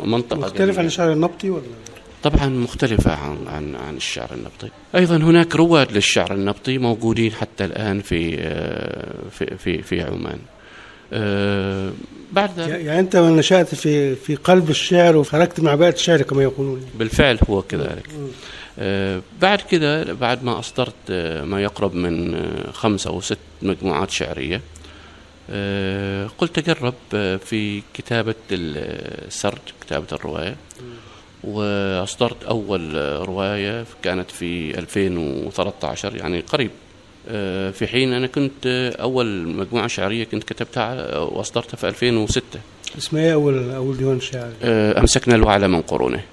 منطقة 0.05 0.39
مختلف 0.39 0.79
عن. 0.79 0.85
الشعر 0.85 1.11
النبطي 1.11 1.49
ولا 1.49 1.63
طبعا 2.23 2.49
مختلفة 2.49 3.11
عن 3.13 3.37
عن 3.47 3.75
عن 3.75 3.95
الشعر 3.97 4.29
النبطي. 4.33 4.69
أيضا 4.95 5.17
هناك 5.17 5.55
رواد 5.55 5.91
للشعر 5.91 6.33
النبطي 6.33 6.77
موجودين 6.77 7.31
حتى 7.31 7.65
الآن 7.65 8.01
في 8.01 8.35
آه، 8.39 9.13
في 9.31 9.57
في, 9.57 9.81
في 9.81 10.01
عمان. 10.01 10.39
آه، 11.13 11.91
بعد 12.31 12.59
ذلك 12.59 12.69
يعني 12.69 12.99
أنت 12.99 13.15
نشأت 13.15 13.75
في 13.75 14.15
في 14.15 14.35
قلب 14.35 14.69
الشعر 14.69 15.17
وخرجت 15.17 15.59
مع 15.59 15.75
بيئة 15.75 15.93
الشعر 15.93 16.21
كما 16.21 16.43
يقولون 16.43 16.81
بالفعل 16.99 17.39
هو 17.49 17.61
كذلك 17.61 18.09
آه، 18.79 19.21
بعد 19.41 19.61
كده 19.61 20.13
بعد 20.13 20.43
ما 20.43 20.59
أصدرت 20.59 21.11
ما 21.43 21.61
يقرب 21.61 21.95
من 21.95 22.33
آه، 22.33 22.71
خمس 22.71 23.07
أو 23.07 23.21
ست 23.21 23.37
مجموعات 23.61 24.11
شعرية 24.11 24.61
قلت 26.37 26.57
أجرب 26.57 26.93
آه، 27.13 27.35
في 27.37 27.81
كتابة 27.93 28.35
السرد 28.51 29.59
كتابة 29.81 30.07
الرواية. 30.11 30.55
وأصدرت 31.43 32.43
أول 32.43 32.97
آه، 32.97 33.23
رواية 33.23 33.85
كانت 34.03 34.31
في 34.31 34.79
2013 34.79 36.15
يعني 36.15 36.39
قريب. 36.39 36.71
آه، 37.29 37.71
في 37.71 37.87
حين 37.87 38.13
أنا 38.13 38.27
كنت 38.27 38.65
آه، 38.65 39.01
أول 39.01 39.47
مجموعة 39.47 39.87
شعرية 39.87 40.23
كنت 40.23 40.43
كتبتها 40.43 41.15
آه، 41.15 41.23
وأصدرتها 41.23 41.77
في 41.77 41.87
2006 41.87 42.59
اسمها 42.97 43.21
إيه 43.23 43.33
أول 43.33 43.71
أول 43.71 43.97
ديوان 43.97 44.19
شعري؟ 44.19 44.53
آه، 44.63 44.99
أمسكنا 44.99 45.35
الوعل 45.35 45.67
من 45.67 45.81
قرونه. 45.81 46.23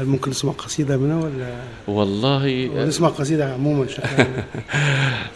هل 0.00 0.06
ممكن 0.06 0.30
نسمع 0.30 0.52
قصيدة 0.52 0.96
منها 0.96 1.16
ولا؟ 1.24 1.54
والله 1.88 2.70
نسمع 2.86 3.08
قصيدة 3.08 3.52
عموما 3.52 3.86
شكرا. 3.86 4.26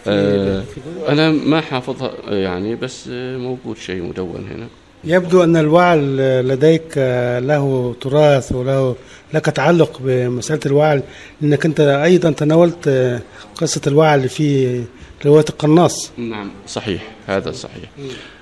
آه، 0.07 0.63
أنا 1.09 1.31
ما 1.31 1.61
حافظها 1.61 2.13
يعني 2.29 2.75
بس 2.77 3.09
آه، 3.13 3.37
موجود 3.37 3.77
شيء 3.77 4.03
مدون 4.03 4.49
هنا. 4.51 4.67
يبدو 5.05 5.45
أن 5.45 5.57
الوعل 5.57 6.17
لديك 6.49 6.99
له 7.39 7.95
تراث 8.01 8.53
وله 8.53 8.97
لك 9.35 9.47
تعلق 9.47 10.01
بمسألة 10.05 10.61
الوعل 10.67 11.03
لأنك 11.41 11.67
أنت 11.67 11.81
أيضا 11.81 12.31
تناولت 12.31 13.21
قصة 13.57 13.81
الوعل 13.87 14.29
في 14.29 14.83
رواية 15.27 15.45
القناص. 15.49 16.11
نعم 16.17 16.51
صحيح 16.67 17.03
هذا 17.27 17.53
صحيح. 17.53 17.91
آه، 17.99 18.34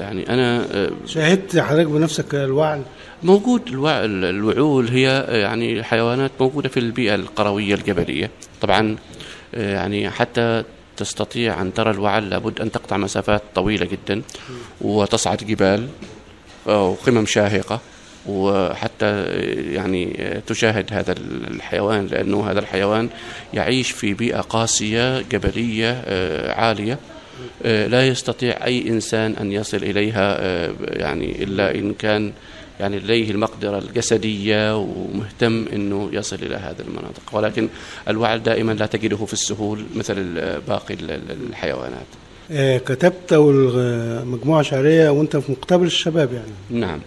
يعني 0.00 0.28
أنا 0.28 0.66
آه، 0.72 0.90
شاهدت 1.06 1.58
حضرتك 1.58 1.86
بنفسك 1.88 2.34
الوعل؟ 2.34 2.82
موجود 3.22 3.68
الوع- 3.68 4.04
الوعول 4.04 4.88
هي 4.88 5.26
يعني 5.28 5.82
حيوانات 5.82 6.30
موجودة 6.40 6.68
في 6.68 6.80
البيئة 6.80 7.14
القروية 7.14 7.74
الجبلية. 7.74 8.30
طبعا 8.60 8.96
آه، 9.54 9.72
يعني 9.74 10.10
حتى 10.10 10.64
تستطيع 10.96 11.60
أن 11.60 11.74
ترى 11.74 11.90
الوعل 11.90 12.30
لابد 12.30 12.60
أن 12.60 12.72
تقطع 12.72 12.96
مسافات 12.96 13.42
طويلة 13.54 13.86
جدا 13.86 14.22
وتصعد 14.80 15.36
جبال 15.36 15.88
أو 16.68 16.94
قمم 16.94 17.26
شاهقة 17.26 17.80
وحتى 18.26 19.06
آه، 19.06 19.74
يعني 19.74 20.16
آه، 20.18 20.42
تشاهد 20.46 20.86
هذا 20.92 21.14
الحيوان 21.50 22.06
لأنه 22.06 22.50
هذا 22.50 22.58
الحيوان 22.58 23.08
يعيش 23.54 23.90
في 23.90 24.14
جبلية 25.30 26.02
آه، 26.06 26.52
عالية. 26.60 26.92
آه، 26.92 27.15
لا 27.64 28.06
يستطيع 28.06 28.64
أي 28.66 28.88
إنسان 28.88 29.32
أن 29.40 29.52
يصل 29.52 29.76
إليها 29.76 30.36
آه، 30.40 30.72
يعني 30.80 31.42
إلا 31.44 31.74
إن 31.74 31.94
كان 31.94 32.32
يعني 32.80 32.98
لديه 32.98 33.30
المقدرة 33.30 33.78
الجسدية 33.78 34.76
ومهتم 34.76 35.66
أنه 35.72 36.08
يصل 36.12 36.36
إلى 36.42 36.56
هذه 36.56 36.80
المناطق. 36.88 37.22
ولكن 37.32 37.68
الوعل 38.08 38.42
دائما 38.42 38.72
لا 38.72 38.86
تجده 38.86 39.16
في 39.26 39.32
السهول 39.32 39.84
مثل 39.96 40.14
باقي 40.68 40.94
ال- 40.94 41.10
ال- 41.10 41.36
الحيوانات. 41.50 42.06
آه، 42.50 42.78
كتبت 42.78 43.32
آه، 43.32 44.24
مجموعة 44.24 44.62
شعرية 44.62 45.10
وأنت 45.10 45.36
في 45.36 45.52
مقتبل 45.52 45.86
الشباب 45.86 46.32
يعني. 46.32 46.80
نعم. 46.80 47.00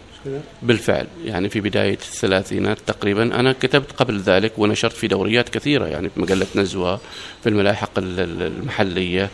بالفعل. 0.62 1.08
يعني 1.26 1.50
في 1.50 1.62
بداية 1.62 1.94
الثلاثينات 1.94 2.78
تقريبا 2.88 3.24
أنا 3.40 3.52
كتبت 3.62 3.92
قبل 3.92 4.20
ذلك 4.20 4.60
ونشرت 4.60 4.94
في 4.94 5.08
دوريات 5.08 5.50
كثيرة 5.50 5.86
يعني 5.86 6.10
في 6.10 6.22
مجلة 6.22 6.46
نزوة 6.56 7.00
في 7.44 7.50
الملاحق 7.50 8.00
ال- 8.00 8.20
ال- 8.20 8.42
المحلية 8.42 9.30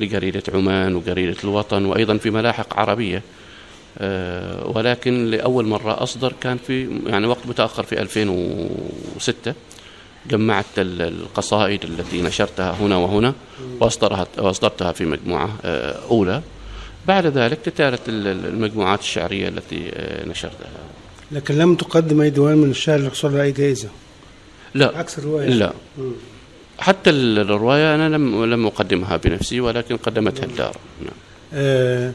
لجريدة 0.00 0.42
عمان 0.54 0.94
وجريدة 0.96 1.36
الوطن 1.44 1.84
وأيضا 1.84 2.16
في 2.16 2.30
ملاحق 2.30 2.78
عربية. 2.78 3.22
آه، 3.98 4.66
ولكن 4.66 5.26
لأول 5.26 5.66
مرة 5.66 6.02
أصدر 6.02 6.32
كان 6.40 6.58
في 6.66 7.00
يعني 7.06 7.26
وقت 7.26 7.46
متأخر 7.46 7.82
في 7.82 8.00
2006 8.02 9.54
جمعت 10.30 10.64
ال- 10.78 11.02
القصائد 11.02 11.84
التي 11.84 12.22
نشرتها 12.22 12.70
هنا 12.80 12.96
وهنا 12.96 13.34
وأصدرها 13.80 14.26
وأصدرتها 14.38 14.92
في 14.92 15.04
مجموعة 15.04 15.56
آه، 15.64 15.98
أولى. 16.10 16.42
بعد 17.08 17.26
ذلك 17.26 17.58
تتالت 17.64 18.08
ال- 18.08 18.26
ال- 18.26 18.46
المجموعات 18.46 19.00
الشعرية 19.00 19.48
التي 19.48 19.90
آه، 19.94 20.26
نشرتها. 20.28 20.68
لكن 21.32 21.58
لم 21.58 21.74
تقدم 21.74 22.20
أي 22.20 22.30
ديوان 22.30 22.58
من 22.58 22.70
الشعر 22.70 22.98
للحصول 22.98 23.30
على 23.32 23.42
أي 23.42 23.52
جائزة؟ 23.52 23.88
لا. 24.74 24.98
عكس 24.98 25.18
الرواية. 25.18 25.48
لا. 25.48 25.72
مم. 25.98 26.12
حتى 26.80 27.10
ال- 27.10 27.38
الرواية 27.38 27.94
أنا 27.94 28.08
لم 28.16 28.44
لم 28.44 28.66
أقدمها 28.66 29.16
بنفسي 29.16 29.60
ولكن 29.60 29.96
قدمتها 29.96 30.44
الدار 30.44 30.76
نعم. 31.00 31.14
آه، 31.54 32.12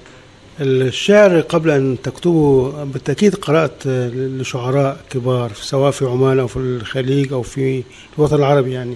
الشعر 0.62 1.40
قبل 1.42 1.70
أن 1.70 1.98
تكتبه 2.04 2.84
بالتأكيد 2.84 3.36
قرأت 3.36 3.88
لشعراء 3.88 4.98
كبار 5.10 5.52
سواء 5.56 5.92
في 5.92 6.06
عمان 6.06 6.40
أو 6.40 6.48
في 6.48 6.58
الخليج 6.58 7.34
أو 7.34 7.42
في 7.42 7.84
الوطن 8.18 8.36
العربي 8.36 8.72
يعني 8.74 8.96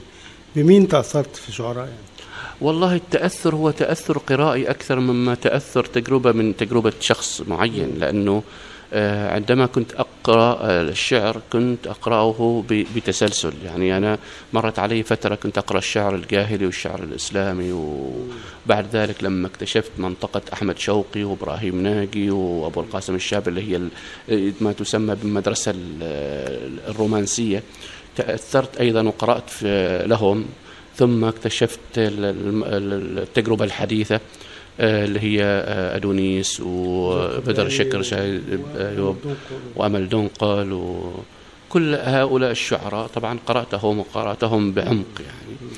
بمين 0.55 0.87
تأثرت 0.87 1.35
في 1.35 1.51
شعراء 1.51 1.77
يعني؟ 1.85 1.91
والله 2.61 2.95
التأثر 2.95 3.55
هو 3.55 3.71
تأثر 3.71 4.17
قرائي 4.17 4.69
أكثر 4.69 4.99
مما 4.99 5.35
تأثر 5.35 5.85
تجربة 5.85 6.31
من 6.31 6.55
تجربة 6.57 6.93
شخص 6.99 7.41
معين 7.47 7.89
لأنه 7.99 8.31
آه، 8.31 8.41
عندما 9.33 9.65
كنت 9.65 9.91
أقرأ 9.93 10.57
آه، 10.61 10.81
الشعر 10.81 11.41
كنت 11.53 11.87
أقرأه 11.87 12.63
بتسلسل. 12.95 13.53
يعني 13.65 13.97
أنا 13.97 14.17
مرت 14.53 14.79
علي 14.79 15.03
فترة 15.03 15.35
كنت 15.35 15.57
أقرأ 15.57 15.77
الشعر 15.77 16.15
الجاهلي 16.15 16.65
والشعر 16.65 17.03
الإسلامي 17.03 17.71
وبعد 17.71 18.85
ذلك 18.93 19.23
لما 19.23 19.47
اكتشفت 19.47 19.91
منطقة 19.97 20.41
أحمد 20.53 20.77
شوقي 20.79 21.23
وإبراهيم 21.23 21.83
ناجي 21.83 22.31
وأبو 22.31 22.81
القاسم 22.81 23.15
الشاب 23.15 23.47
اللي 23.47 23.75
هي 23.75 23.81
ما 24.61 24.71
تسمى 24.71 25.15
بالمدرسة 25.15 25.71
ال- 25.71 26.79
الرومانسية 26.87 27.63
تأثرت 28.15 28.77
أيضا 28.77 29.01
وقرأت 29.01 29.63
لهم. 30.07 30.45
ثم 30.95 31.23
اكتشفت 31.25 31.79
ال- 31.97 32.25
ال- 32.65 33.19
التجربة 33.19 33.65
الحديثة. 33.65 34.15
آه، 34.15 34.19
اللي 34.79 35.19
هي 35.19 35.43
آه، 35.43 35.95
أدونيس 35.95 36.61
وبدر 36.65 37.69
شكر 37.69 38.03
أيوب 38.77 39.17
وأمل 39.75 40.09
دنقل 40.09 40.73
وكل 40.73 41.95
هؤلاء 41.95 42.51
الشعراء 42.51 43.07
طبعا 43.07 43.39
قرأتهم 43.45 43.99
وقرأتهم 43.99 44.71
بعمق 44.71 45.21
يعني. 45.21 45.69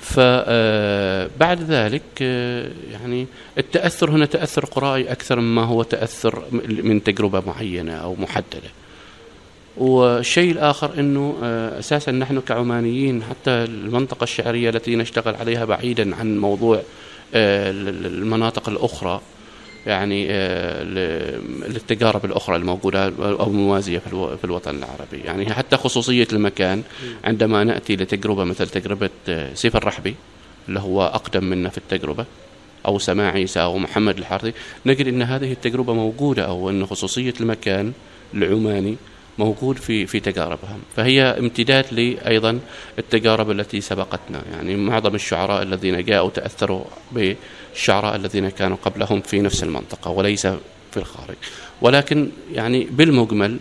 فبعد 0.00 1.62
ذلك 1.62 2.02
آه، 2.22 2.70
يعني 2.92 3.26
التأثر 3.58 4.10
هنا 4.10 4.26
تأثر 4.26 4.64
قرائي 4.64 5.12
أكثر 5.12 5.40
مما 5.40 5.64
هو 5.64 5.82
تأثر 5.82 6.42
من 6.68 7.04
تجربة 7.04 7.42
معينة 7.46 7.92
أو 7.92 8.14
محددة. 8.14 8.70
والشيء 9.76 10.52
الآخر 10.52 10.90
أنه 10.98 11.36
آه، 11.42 11.78
أساسا 11.78 12.12
نحن 12.12 12.40
كعمانيين 12.40 13.22
حتى 13.22 13.50
المنطقة 13.50 14.24
الشعرية 14.24 14.70
التي 14.70 14.96
نشتغل 14.96 15.34
عليها 15.34 15.64
بعيدا 15.64 16.16
عن 16.16 16.38
موضوع 16.38 16.76
آه، 16.76 16.82
المناطق 17.34 18.68
الأخرى 18.68 19.20
يعني 19.86 20.26
آه، 20.30 20.82
للتجارب 21.68 22.24
الأخرى 22.24 22.56
الموجودة 22.56 23.04
أو 23.18 23.46
الموازية 23.46 23.98
في 23.98 24.06
الو- 24.06 24.36
في 24.36 24.44
الوطن 24.44 24.74
العربي. 24.76 25.16
يعني 25.24 25.52
حتى 25.54 25.76
خصوصية 25.76 26.28
المكان 26.32 26.82
عندما 27.24 27.64
نأتي 27.64 27.96
لتجربة 27.96 28.44
مثل 28.44 28.68
تجربة 28.68 29.10
آه، 29.28 29.54
سيف 29.54 29.76
الرحبي 29.76 30.14
اللي 30.68 30.80
هو 30.80 31.02
أقدم 31.06 31.44
منا 31.44 31.68
في 31.68 31.78
التجربة 31.78 32.24
أو 32.86 32.98
سماع 32.98 33.30
عيسى 33.32 33.60
أو 33.62 33.78
محمد 33.78 34.18
الحارثي 34.18 34.52
نجد 34.86 35.06
أن 35.08 35.22
هذه 35.22 35.52
التجربة 35.52 35.94
موجودة 35.94 36.42
أو 36.46 36.70
أن 36.70 36.86
خصوصية 36.86 37.34
المكان 37.40 37.92
العماني 38.34 38.96
موجود 39.38 39.76
في 39.76 40.06
في 40.06 40.20
تجاربهم. 40.20 40.80
فهي 40.96 41.22
امتداد 41.22 41.84
لأيضا 41.92 42.58
التجارب 42.98 43.50
التي 43.50 43.80
سبقتنا. 43.80 44.42
يعني 44.52 44.76
معظم 44.76 45.14
الشعراء 45.14 45.62
الذين 45.62 46.04
جاءوا 46.04 46.30
تأثروا 46.30 46.84
بالشعراء 47.12 48.16
الذين 48.16 48.48
كانوا 48.48 48.76
قبلهم 48.84 49.20
في 49.20 49.40
نفس 49.40 49.62
المنطقة 49.62 50.10
وليس 50.10 50.46
في 50.90 50.96
الخارج. 50.96 51.36
ولكن 51.82 52.28
يعني 52.52 52.84
بالمجمل 52.90 53.58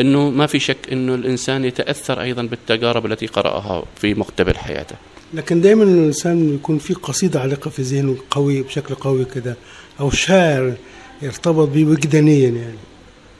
إنه 0.00 0.30
ما 0.30 0.46
في 0.46 0.58
شك 0.58 0.92
إنه 0.92 1.14
الإنسان 1.14 1.64
يتأثر 1.64 2.22
أيضا 2.22 2.42
بالتجارب 2.42 3.06
التي 3.06 3.26
قرأها 3.26 3.84
في 4.00 4.14
مقتبل 4.14 4.56
حياته. 4.56 4.96
لكن 5.34 5.60
دايما 5.60 5.82
الإنسان 5.82 6.54
يكون 6.54 6.78
في 6.78 6.94
قصيدة 6.94 7.40
عالقة 7.40 7.70
في 7.70 7.82
ذهنه 7.82 8.16
قوي 8.30 8.62
بشكل 8.62 8.94
قوي 8.94 9.24
كده 9.24 9.56
أو 10.00 10.10
شعر 10.10 10.74
يرتبط 11.22 11.68
به 11.68 11.84
وجدانيا 11.84 12.48
يعني. 12.48 12.78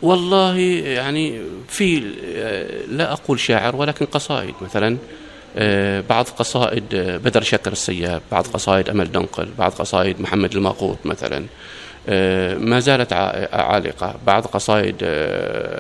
والله 0.03 0.57
يعني 0.59 1.41
في 1.69 1.99
لا 2.89 3.13
أقول 3.13 3.41
شاعر 3.41 3.77
ولكن 3.77 4.07
قصائد 4.07 4.55
مثلا 4.63 4.97
آه، 5.59 6.01
بعض 6.09 6.25
قصائد 6.25 6.85
آه، 6.95 7.17
بدر 7.17 7.43
شكر 7.43 7.73
السياب 7.73 8.23
بعض 8.33 8.47
قصائد 8.47 8.89
أمل 8.89 9.13
دنقل 9.13 9.49
بعض 9.59 9.73
قصائد 9.73 10.21
محمد 10.21 10.55
الماقوت 10.55 10.99
مثلا 11.05 11.45
آه، 12.09 12.55
ما 12.55 12.81
زالت 12.81 13.13
عا- 13.13 13.55
عالقة. 13.57 14.15
بعض 14.27 14.47
قصائد 14.47 14.97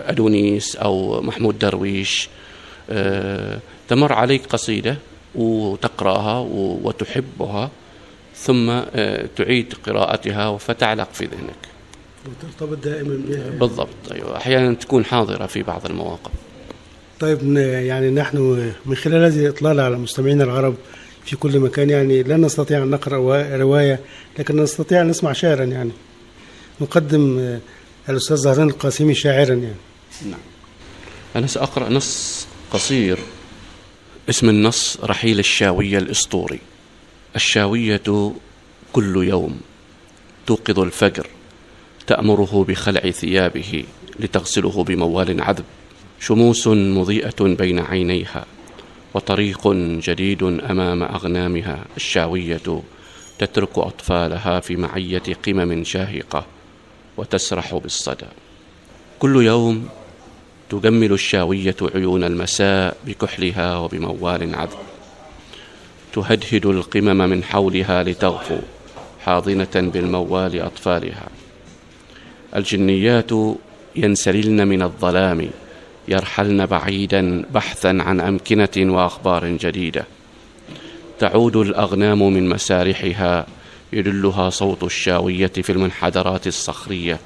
أدونيس 0.08 0.76
أو 0.76 1.22
محمود 1.22 1.58
درويش 1.58 2.28
تمر 3.88 4.12
عليك 4.12 4.46
قصيدة 4.46 4.96
وتقراها 5.34 6.38
و- 6.38 6.80
وتحبها 6.82 7.70
ثم 8.36 8.80
تعيد 9.36 9.74
قراءتها 9.86 10.56
فتعلق 10.58 11.08
في 11.12 11.24
ذهنك. 11.24 11.75
وترتبط 12.28 12.84
دائما 12.84 13.20
بها 13.28 13.50
بالضبط 13.50 14.12
أيوه. 14.12 14.36
أحيانا 14.36 14.74
تكون 14.74 15.04
حاضرة 15.04 15.46
في 15.46 15.62
بعض 15.62 15.86
المواقف. 15.86 16.30
طيب 17.20 17.56
يعني 17.56 18.10
نحن 18.10 18.36
من 18.86 18.96
خلال 18.96 19.24
هذه 19.24 19.46
الإطلالة 19.46 19.82
على 19.82 19.96
مستمعينا 19.98 20.44
العرب 20.44 20.74
في 21.24 21.36
كل 21.36 21.58
مكان 21.58 21.90
يعني 21.90 22.22
لا 22.22 22.36
نستطيع 22.36 22.82
أن 22.82 22.90
نقرأ 22.90 23.16
وا- 23.16 23.56
رواية 23.56 24.00
لكن 24.38 24.56
نستطيع 24.62 25.00
أن 25.00 25.08
نسمع 25.08 25.32
شعرا 25.32 25.64
يعني. 25.64 25.90
نقدم 26.80 27.38
آه، 27.38 27.60
الأستاذ 28.08 28.36
زهران 28.36 28.68
القاسمي 28.68 29.14
شاعرا 29.14 29.54
يعني. 29.54 29.74
نعم. 30.26 30.40
أنا 31.36 31.46
سأقرأ 31.46 31.88
نص 31.88 32.46
قصير 32.72 33.18
اسم 34.30 34.48
النص 34.48 34.98
رحيل 35.04 35.38
الشاوية 35.38 35.98
الإسطوري. 35.98 36.58
الشاوية 37.36 38.32
كل 38.92 39.28
يوم 39.28 39.60
توقظ 40.46 40.78
الفجر. 40.80 41.26
تأمره 42.06 42.64
بخلع 42.68 43.10
ثيابه 43.10 43.84
لتغسله 44.20 44.84
بموال 44.84 45.42
عذب. 45.42 45.64
شموس 46.20 46.68
مضيئة 46.68 47.42
بين 47.42 47.78
عينيها 47.78 48.46
وطريق 49.14 49.68
جديد 49.76 50.42
أمام 50.42 51.02
أغنامها 51.02 51.84
الشاوية 51.96 52.82
تترك 53.38 53.78
أطفالها 53.78 54.60
في 54.60 54.76
معية 54.76 55.22
قمم 55.46 55.84
شاهقة 55.84 56.46
وتسرح 57.16 57.74
بالصدى. 57.74 58.26
كل 59.18 59.46
يوم 59.46 59.88
تجمل 60.70 61.12
الشاوية 61.12 61.76
عيون 61.94 62.24
المساء 62.24 62.96
بكحلها 63.06 63.78
وبموال 63.78 64.54
عذب. 64.54 64.78
تهدهد 66.12 66.66
القمم 66.66 67.30
من 67.30 67.44
حولها 67.44 68.02
لتغفو 68.02 68.58
حاضنة 69.24 69.74
بالموال 69.74 70.60
أطفالها. 70.60 71.28
الجنيات 72.56 73.30
ينسللن 73.96 74.68
من 74.68 74.82
الظلام 74.82 75.50
يرحلن 76.08 76.66
بعيدا 76.66 77.44
بحثا 77.54 77.88
عن 77.88 78.20
أمكنة 78.20 78.94
وأخبار 78.94 79.46
جديدة. 79.46 80.04
تعود 81.18 81.56
الأغنام 81.56 82.32
من 82.32 82.48
مسارحها 82.48 83.46
يدلها 83.92 84.50
صوت 84.50 84.84
الشاوية 84.84 85.46
في 85.46 85.70
المنحدرات 85.70 86.46
الصخرية. 86.46 87.18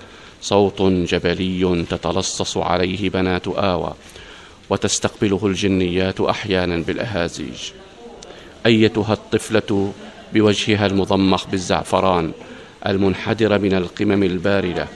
صوت 0.42 0.82
جبلي 0.82 1.84
تتلصص 1.90 2.56
عليه 2.56 3.10
بنات 3.10 3.48
آوى 3.48 3.94
وتستقبله 4.70 5.46
الجنيات 5.46 6.20
أحيانا 6.20 6.76
بالأهازيج. 6.76 7.70
أيتها 8.66 9.12
الطفلة 9.12 9.92
بوجهها 10.32 10.86
المضمخ 10.86 11.46
بالزعفران 11.46 12.32
المنحدر 12.86 13.58
من 13.58 13.74
القمم 13.74 14.22
الباردة. 14.22 14.88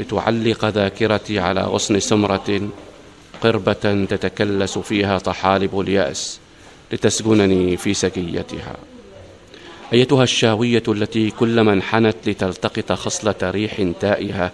لتعلق 0.00 0.64
ذاكرتي 0.64 1.38
على 1.38 1.60
غصن 1.60 2.00
سمرة 2.00 2.68
قربة 3.42 4.06
تتكلس 4.10 4.78
فيها 4.78 5.18
طحالب 5.18 5.80
اليأس 5.80 6.40
لتسجنني 6.92 7.76
في 7.76 7.94
سجيتها 7.94 8.76
أيتها 9.92 10.22
الشاوية 10.22 10.82
التي 10.88 11.30
كلما 11.30 11.72
انحنت 11.72 12.16
لتلتقط 12.26 12.92
خصلة 12.92 13.34
ريح 13.42 13.82
تائهة 14.00 14.52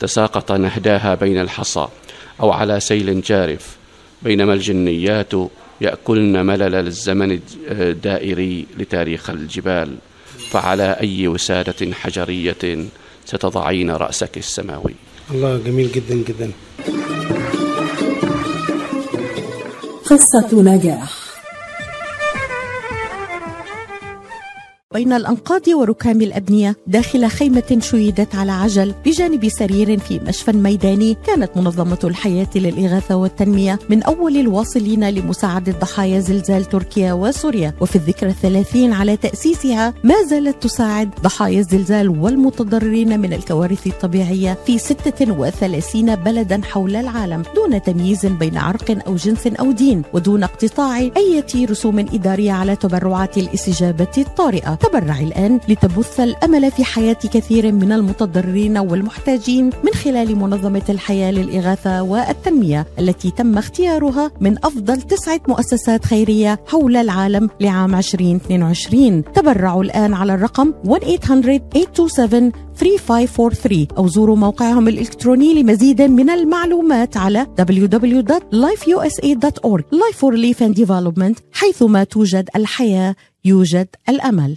تساقط 0.00 0.52
نهداها 0.52 1.14
بين 1.14 1.40
الحصى 1.40 1.88
أو 2.40 2.50
على 2.50 2.80
سيل 2.80 3.20
جارف 3.20 3.76
بينما 4.22 4.54
الجنيات 4.54 5.32
يأكلن 5.80 6.46
ملل 6.46 6.74
الزمن 6.74 7.40
الدائري 7.70 8.66
لتاريخ 8.78 9.30
الجبال 9.30 9.94
فعلى 10.50 10.96
أي 11.00 11.28
وسادة 11.28 11.92
حجرية 11.92 12.86
ستضعين 13.26 13.90
رأسك 13.90 14.38
السماوي. 14.38 14.94
الله 15.30 15.58
جميل 15.58 15.92
جدا 15.92 16.14
جدا. 16.14 16.50
قصة 20.10 20.50
نجاح. 20.52 21.23
بين 24.94 25.12
الأنقاض 25.12 25.68
وركام 25.68 26.20
الأبنية 26.22 26.76
داخل 26.86 27.28
خيمة 27.28 27.78
شيدت 27.80 28.34
على 28.34 28.52
عجل 28.52 28.94
بجانب 29.06 29.48
سرير 29.48 29.98
في 29.98 30.18
مشفى 30.18 30.52
ميداني 30.52 31.16
كانت 31.26 31.56
منظمة 31.56 31.98
الحياة 32.04 32.48
للإغاثة 32.54 33.16
والتنمية 33.16 33.78
من 33.90 34.02
أول 34.02 34.36
الواصلين 34.36 35.10
لمساعدة 35.10 35.72
ضحايا 35.72 36.20
زلزال 36.20 36.64
تركيا 36.64 37.12
وسوريا. 37.12 37.74
وفي 37.80 37.96
الذكرى 37.96 38.30
الثلاثين 38.30 38.92
على 38.92 39.16
تأسيسها 39.16 39.94
ما 40.04 40.14
زالت 40.22 40.62
تساعد 40.62 41.10
ضحايا 41.22 41.60
الزلزال 41.60 42.08
والمتضررين 42.08 43.20
من 43.20 43.32
الكوارث 43.32 43.86
الطبيعية 43.86 44.58
في 44.66 44.78
36 44.78 46.14
بلدا 46.14 46.60
حول 46.64 46.96
العالم 46.96 47.42
دون 47.54 47.82
تمييز 47.82 48.26
بين 48.26 48.56
عرق 48.56 49.06
أو 49.06 49.16
جنس 49.16 49.46
أو 49.46 49.72
دين 49.72 50.02
ودون 50.12 50.42
اقتطاع 50.42 50.98
أي 50.98 51.44
رسوم 51.70 51.98
إدارية 51.98 52.52
على 52.52 52.76
تبرعات 52.76 53.38
الاستجابة 53.38 54.12
الطارئة. 54.18 54.78
تبرع 54.84 55.20
الآن 55.20 55.60
لتبث 55.68 56.20
الأمل 56.20 56.70
في 56.70 56.84
حياة 56.84 57.16
كثير 57.32 57.72
من 57.72 57.92
المتضررين 57.92 58.78
والمحتاجين 58.78 59.64
من 59.64 59.92
خلال 59.94 60.36
منظمة 60.36 60.82
الحياة 60.88 61.30
للإغاثة 61.30 62.02
والتنمية 62.02 62.86
التي 62.98 63.30
تم 63.30 63.58
اختيارها 63.58 64.30
من 64.40 64.58
أفضل 64.64 65.02
تسعة 65.02 65.40
مؤسسات 65.48 66.04
خيرية 66.04 66.60
حول 66.66 66.96
العالم 66.96 67.50
لعام 67.60 67.94
2022 67.94 69.24
تبرعوا 69.24 69.82
الآن 69.82 70.14
على 70.14 70.34
الرقم 70.34 70.72
1-800-827 70.86 70.90
3543 71.94 73.86
أو 73.98 74.08
زوروا 74.08 74.36
موقعهم 74.36 74.88
الإلكتروني 74.88 75.62
لمزيد 75.62 76.02
من 76.02 76.30
المعلومات 76.30 77.16
على 77.16 77.46
www.lifeusa.org 77.60 79.82
Life 79.92 80.16
for 80.16 80.32
Relief 80.32 80.60
and 80.60 80.74
Development 80.74 81.34
حيثما 81.52 82.04
توجد 82.04 82.48
الحياة 82.56 83.14
يوجد 83.44 83.88
الأمل. 84.08 84.56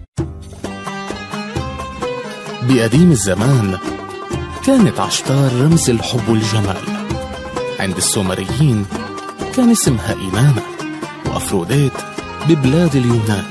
بقديم 2.63 3.11
الزمان 3.11 3.77
كانت 4.65 4.99
عشتار 4.99 5.51
رمز 5.61 5.89
الحب 5.89 6.29
والجمال 6.29 6.77
عند 7.79 7.97
السومريين 7.97 8.85
كان 9.55 9.71
اسمها 9.71 10.13
إينانا 10.13 10.61
وأفروديت 11.25 11.91
ببلاد 12.49 12.95
اليونان 12.95 13.45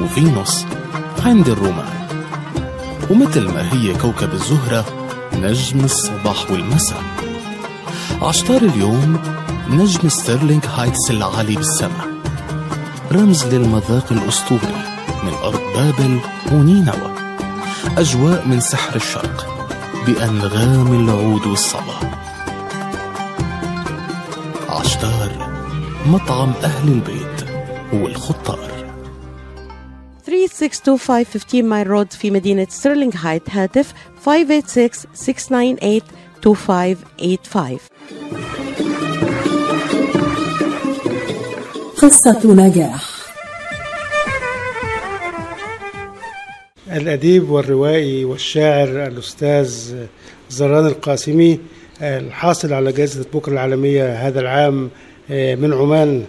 وفينوس 0.00 0.64
عند 1.24 1.48
الرومان. 1.48 2.08
ومثل 3.10 3.48
ما 3.48 3.72
هي 3.72 3.94
كوكب 3.94 4.32
الزهرة 4.32 4.84
نجم 5.34 5.84
الصباح 5.84 6.50
والمساء. 6.50 7.02
عشتار 8.22 8.62
اليوم 8.62 9.18
نجم 9.70 10.08
ستيرلينغ 10.08 10.66
هايتس 10.66 11.10
العالي 11.10 11.56
بالسماء. 11.56 12.08
رمز 13.12 13.46
للمذاق 13.46 14.06
الأسطوري 14.10 14.74
من 15.24 15.32
أرض 15.44 15.60
بابل 15.74 16.20
ونينوى. 16.52 17.27
أجواء 17.86 18.48
من 18.48 18.60
سحر 18.60 18.96
الشرق 18.96 19.46
بأنغام 20.06 21.04
العود 21.04 21.46
والصبا. 21.46 21.98
عشتار 24.68 25.30
مطعم 26.06 26.52
أهل 26.62 26.88
البيت 26.88 27.44
والخطار 27.92 28.70
3625 30.26 31.64
Mile 31.64 31.86
Road 31.86 32.12
في 32.12 32.30
مدينة 32.30 32.66
ستيرلينغ 32.70 33.12
هايتس 33.16 33.50
هاتف 33.50 33.92
586-698-2585 34.24 34.28
قصة 42.02 42.40
نجاح. 42.44 43.17
الأديب 46.92 47.50
والروائي 47.50 48.24
والشاعر 48.24 49.06
الأستاذ 49.06 49.94
زران 50.50 50.86
القاسمي 50.86 51.58
الحاصل 52.02 52.72
على 52.72 52.92
جائزة 52.92 53.24
بكرة 53.34 53.52
العالمية 53.52 54.12
هذا 54.28 54.40
العام 54.40 54.90
من 55.30 55.72
عمان. 55.72 56.24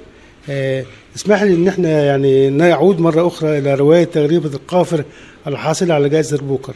اسمح 1.15 1.43
لي 1.43 1.54
إن 1.54 1.67
إحنا 1.67 2.04
يعني 2.06 2.50
نعود 2.50 3.00
مرة 3.00 3.28
أخرى 3.28 3.58
إلى 3.58 3.76
رواية 3.76 4.04
تغريبة 4.04 4.50
القافر 4.54 5.04
الحاصلة 5.48 5.93
على 5.93 6.10
جائزة 6.10 6.38
بوكر. 6.38 6.76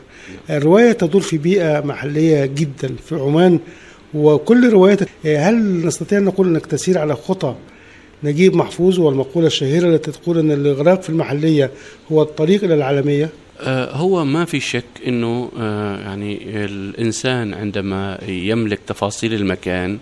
الرواية 0.50 0.92
تدور 0.92 1.22
في 1.22 1.38
بيئة 1.38 1.80
محلية 1.80 2.46
جدا 2.46 2.96
في 3.06 3.16
عمان 3.16 3.60
وكل 4.14 4.70
روايتك 4.74 5.08
هل 5.26 5.86
نستطيع 5.86 6.18
أن 6.18 6.24
نقول 6.24 6.48
أنك 6.48 6.66
تسير 6.66 6.98
على 6.98 7.16
خطى 7.16 7.56
نجيب 8.24 8.56
محفوظ 8.56 9.00
والمقولة 9.00 9.48
الشهيرة 9.48 9.88
التي 9.88 10.12
تقول 10.12 10.40
أن 10.40 10.52
الإغراق 10.52 11.02
في 11.02 11.10
المحلية 11.10 11.72
هو 12.12 12.22
الطريق 12.22 12.64
إلى 12.64 12.74
العالمية؟ 12.74 13.30
هو 13.92 14.26
ما 14.26 14.46
في 14.46 14.60
شك 14.60 14.84
إنه 15.08 15.52
يعني 16.06 16.40
الإنسان 16.66 17.54
عندما 17.54 18.20
يملك 18.28 18.80
تفاصيل 18.88 19.34
المكان 19.34 20.00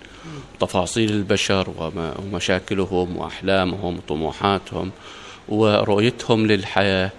تفاصيل 0.60 1.12
البشر 1.12 1.92
ومشاكلهم 2.20 3.18
وأحلامهم 3.18 3.98
وطموحاتهم 3.98 4.92
ورؤيتهم 5.50 6.48
للحياة 6.48 7.12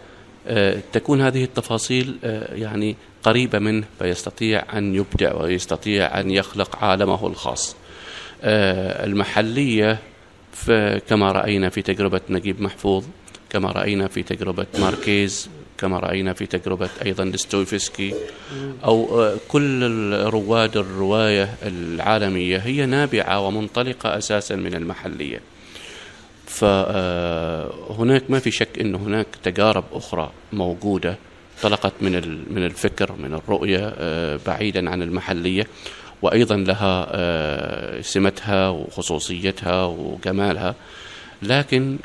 تكون 0.92 1.21
هذه 1.21 1.45
التفاصيل 1.45 2.16
يعني 2.53 2.97
قريبة 3.23 3.59
منه 3.59 3.85
فيستطيع 3.99 4.64
أن 4.79 4.95
يبدع 4.95 5.35
ويستطيع 5.35 6.21
أن 6.21 6.31
يخلق 6.31 6.85
عالمه 6.85 7.27
الخاص. 7.27 7.77
المحلية 8.45 9.99
كما 11.09 11.33
رأينا 11.33 11.68
في 11.68 11.83
تجربة 11.83 12.21
نجيب 12.31 12.62
محفوظ 12.62 13.05
كما 13.51 13.73
رأينا 13.73 14.09
في 14.09 14.23
تجربة 14.23 14.66
ماركيز 14.79 15.49
كما 15.79 15.99
رأينا 15.99 16.33
في 16.33 16.47
تجربة 16.47 16.91
أيضا 17.05 17.25
دستويفسكي 17.25 18.15
أو 18.85 19.29
كل 19.49 19.83
رواد 20.15 20.77
الرواية 20.77 21.55
العالمية 21.63 22.59
هي 22.59 22.87
نابعة 22.87 23.41
ومنطلقة 23.41 24.19
أساسا 24.19 24.57
من 24.57 24.75
المحلية. 24.75 25.41
فهناك 26.47 28.31
ما 28.31 28.39
في 28.39 28.51
شك 28.51 28.79
إن 28.81 28.95
هناك 28.95 29.27
تجارب 29.43 29.85
أخرى 29.93 30.31
موجودة 30.53 31.17
انطلقت 31.57 31.93
من 32.01 32.13
من 32.55 32.67
الفكر 32.67 33.13
من 33.13 33.35
الرؤية 33.35 33.95
بعيدا 34.47 34.91
عن 34.91 35.03
المحلية 35.03 35.67
وأيضا 36.23 36.57
لها 36.57 38.01
سمتها 38.03 38.69
وخصوصيتها 38.69 39.85
وجمالها 39.85 40.75
لكن 41.42 41.96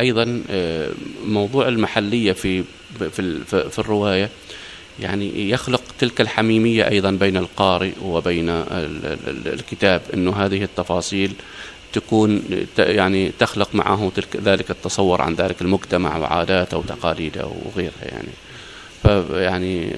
أيضا 0.00 0.42
موضوع 1.26 1.68
المحلية 1.68 2.32
في 2.32 2.64
في 3.10 3.44
في 3.44 3.78
الرواية 3.78 4.28
يعني 5.00 5.50
يخلق 5.50 5.82
تلك 5.98 6.20
الحميمية 6.20 6.88
أيضا 6.88 7.10
بين 7.10 7.36
القارئ 7.36 7.92
وبين 8.02 8.48
الكتاب 9.46 10.02
إنه 10.14 10.32
هذه 10.32 10.64
التفاصيل 10.64 11.32
تكون 11.92 12.42
يعني 12.78 13.32
تخلق 13.38 13.74
معه 13.74 14.12
تلك 14.16 14.36
ذلك 14.36 14.70
التصور 14.70 15.22
عن 15.22 15.34
ذلك 15.34 15.62
المجتمع 15.62 16.16
وعاداته 16.16 16.78
وتقاليده 16.78 17.46
وغيرها 17.46 18.02
يعني. 18.02 18.28
فيعني 19.02 19.90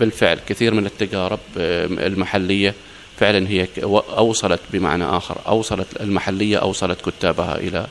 بالفعل 0.00 0.38
كثير 0.48 0.74
من 0.74 0.86
التجارب 0.86 1.38
المحلية 1.56 2.74
فعلا 3.20 3.48
هي 3.48 3.68
أوصلت 4.16 4.60
بمعنى 4.72 5.04
آخر 5.04 5.38
أوصلت 5.46 5.86
المحلية 6.00 6.56
أوصلت 6.56 7.08
كتابها 7.08 7.58
إلى 7.58 7.86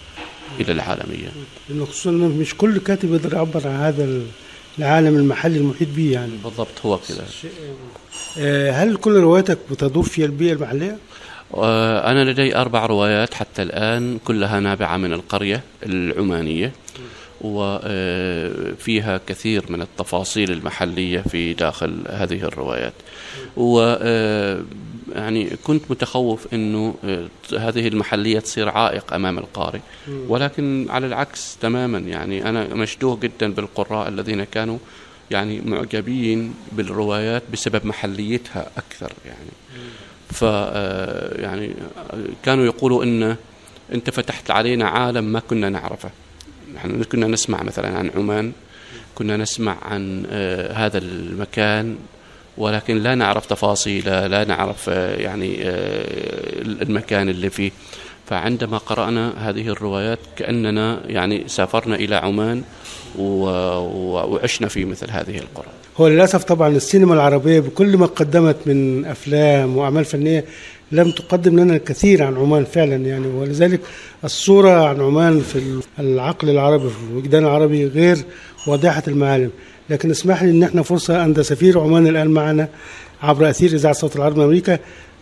إلى 0.60 0.72
العالمية. 0.72 1.32
لأنه 1.70 1.86
خصوصا 1.86 2.12
مش 2.12 2.56
كل 2.56 2.78
كاتب 2.80 3.14
يقدر 3.14 3.34
يعبر 3.34 3.68
عن 3.68 3.76
هذا 3.76 4.22
العالم 4.80 5.16
المحلي 5.16 5.58
المحيط 5.58 5.88
به 5.96 6.12
يعني. 6.12 6.32
بالضبط 6.44 6.86
هو 6.86 6.98
كذا 6.98 7.26
آه، 8.40 8.72
هل 8.72 8.96
كل 8.96 9.12
رواياتك 9.12 9.58
بتدور 9.72 10.04
في 10.04 10.26
البيئة 10.26 10.54
المحلية؟ 10.54 10.98
آه، 11.54 12.12
أنا 12.12 12.32
لدي 12.32 12.56
أربع 12.56 12.86
روايات 12.86 13.34
حتى 13.34 13.62
الآن 13.62 14.18
كلها 14.26 14.60
نابعة 14.60 14.98
من 14.98 15.14
القرية 15.14 15.64
العمانية. 15.86 16.72
وفيها 17.42 19.20
كثير 19.28 19.66
من 19.70 19.82
التفاصيل 19.82 20.52
المحلية 20.52 21.22
في 21.22 21.54
داخل 21.54 22.04
هذه 22.10 22.44
الروايات. 22.44 22.94
و 23.58 23.98
آه، 24.02 24.62
يعني 25.16 25.50
كنت 25.64 25.92
متخوف 25.92 26.54
إنه 26.54 26.96
آه، 27.06 27.28
هذه 27.58 27.88
المحلية 27.88 28.40
تصير 28.40 28.70
عائق 28.70 29.14
أمام 29.14 29.38
القارئ. 29.38 29.80
ولكن 30.28 30.88
على 30.90 31.08
العكس 31.08 31.58
تماما 31.62 32.00
يعني 32.00 32.50
أنا 32.50 32.76
مشدوه 32.76 33.20
جدا 33.20 33.54
بالقراء 33.54 34.08
الذين 34.08 34.44
كانوا 34.44 34.78
يعني 35.32 35.62
معجبين 35.62 36.54
بالروايات 36.72 37.44
بسبب 37.54 37.86
محليتها 37.86 38.72
أكثر 38.78 39.12
يعني. 39.26 39.50
ف 40.30 40.44
آه، 40.44 41.42
يعني 41.42 41.74
كانوا 42.44 42.66
يقولوا 42.66 43.04
إن 43.04 43.36
أنت 43.94 44.10
فتحت 44.10 44.52
علينا 44.52 44.88
عالم 44.88 45.24
ما 45.24 45.40
كنا 45.40 45.70
نعرفه. 45.70 46.10
نحن 46.76 47.04
كنا 47.04 47.28
نسمع 47.28 47.64
مثلا 47.64 47.98
عن 47.98 48.12
عمان 48.16 48.52
كنا 49.16 49.38
نسمع 49.38 49.78
عن 49.82 50.24
آه، 50.32 50.74
هذا 50.74 50.98
المكان 50.98 51.96
ولكن 52.58 52.98
لا 52.98 53.16
نعرف 53.16 53.46
تفاصيله 53.46 54.28
لا 54.28 54.46
نعرف 54.46 54.90
آه، 54.90 55.16
يعني 55.16 55.58
آه، 55.64 56.62
المكان 56.62 57.30
اللي 57.30 57.50
فيه. 57.50 57.72
فعندما 58.26 58.78
قرأنا 58.78 59.50
هذه 59.50 59.68
الروايات 59.68 60.20
كأننا 60.36 61.00
يعني 61.06 61.44
سافرنا 61.48 61.96
إلى 61.96 62.16
عمان 62.16 62.64
وعشنا 63.18 64.68
في 64.68 64.86
مثل 64.86 65.12
هذه 65.12 65.38
القرى. 65.38 65.68
هو 65.98 66.08
للأسف 66.08 66.44
طبعا 66.44 66.70
السينما 66.70 67.14
العربية 67.14 67.60
بكل 67.60 67.98
ما 67.98 68.06
قدمت 68.06 68.58
من 68.66 69.06
أفلام 69.06 69.78
وأعمال 69.78 70.06
فنية 70.06 70.46
لم 70.92 71.12
تقدم 71.12 71.60
لنا 71.60 71.76
الكثير 71.76 72.24
عن 72.24 72.38
عمان 72.38 72.66
فعلا 72.66 72.96
يعني 72.96 73.28
ولذلك 73.28 73.80
الصورة 74.24 74.88
عن 74.88 75.02
عمان 75.02 75.40
في 75.40 75.82
العقل 76.00 76.50
العربي 76.50 76.90
في 76.90 76.96
الوجدان 77.12 77.44
العربي 77.44 77.86
غير 77.86 78.18
واضحة 78.68 79.04
المعالم. 79.08 79.50
لكن 79.90 80.12
اسمح 80.12 80.44
لي 80.44 80.52
إن 80.52 80.64
إحنا 80.64 80.82
فرصة 80.84 81.26
ان 81.26 81.44
سفير 81.44 81.80
عمان 81.80 82.08
الآن 82.08 82.28
معنا 82.28 82.68
عبر 83.22 83.50
أثير 83.50 83.74
إذاعة 83.74 83.94
صوت 83.94 84.16
العرب 84.16 84.38
من 84.38 84.44
أمريكا. 84.44 84.80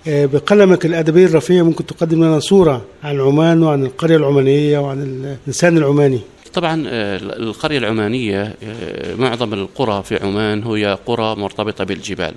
آه، 0.08 0.25
بقلمك 0.25 0.86
الادبي 0.86 1.25
الرفيع 1.25 1.63
ممكن 1.63 1.86
تقدم 1.86 2.23
لنا 2.23 2.39
صورة 2.39 2.86
عن 3.03 3.19
عمان 3.21 3.63
وعن 3.63 3.84
القرية 3.84 4.15
العمانية 4.17 4.80
وعن 4.80 5.01
الإنسان 5.01 5.77
العماني. 5.77 6.19
طبعا 6.53 6.84
آه، 6.88 7.17
القرية 7.17 7.77
العمانية 7.77 8.56
آه، 8.63 9.15
معظم 9.15 9.53
القرى 9.53 10.03
في 10.03 10.23
عمان 10.23 10.63
هي 10.63 10.97
قرى 11.06 11.36
مرتبطة 11.36 11.84
بالجبال. 11.84 12.34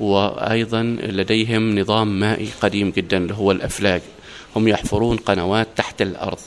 وأيضا 0.00 0.82
لديهم 1.02 1.78
نظام 1.78 2.20
مائي 2.20 2.48
قديم 2.60 2.90
جدا 2.90 3.16
اللي 3.16 3.34
هو 3.34 3.52
الأفلاج 3.52 4.00
هم 4.56 4.68
يحفرون 4.68 5.16
قنوات 5.16 5.68
تحت 5.76 6.02
الأرض 6.02 6.38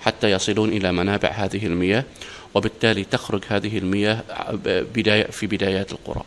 حتى 0.00 0.30
يصلون 0.30 0.68
إلى 0.68 0.92
منابع 0.92 1.28
هذه 1.28 1.66
المياه 1.66 2.04
وبالتالي 2.54 3.04
تخرج 3.04 3.42
هذه 3.48 3.78
المياه 3.78 4.22
بداية 4.66 5.24
في 5.24 5.46
بدايات 5.46 5.92
القرى. 5.92 6.22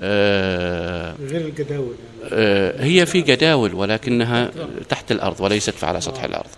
آه، 0.00 1.14
غير 1.20 1.40
الجداول 1.40 1.94
آه، 2.32 2.84
هي 2.84 3.06
في 3.06 3.20
جداول 3.20 3.74
ولكنها 3.74 4.50
تحت 4.88 5.12
الأرض 5.12 5.40
وليست 5.40 5.84
على 5.84 6.00
سطح 6.00 6.24
الأرض. 6.24 6.50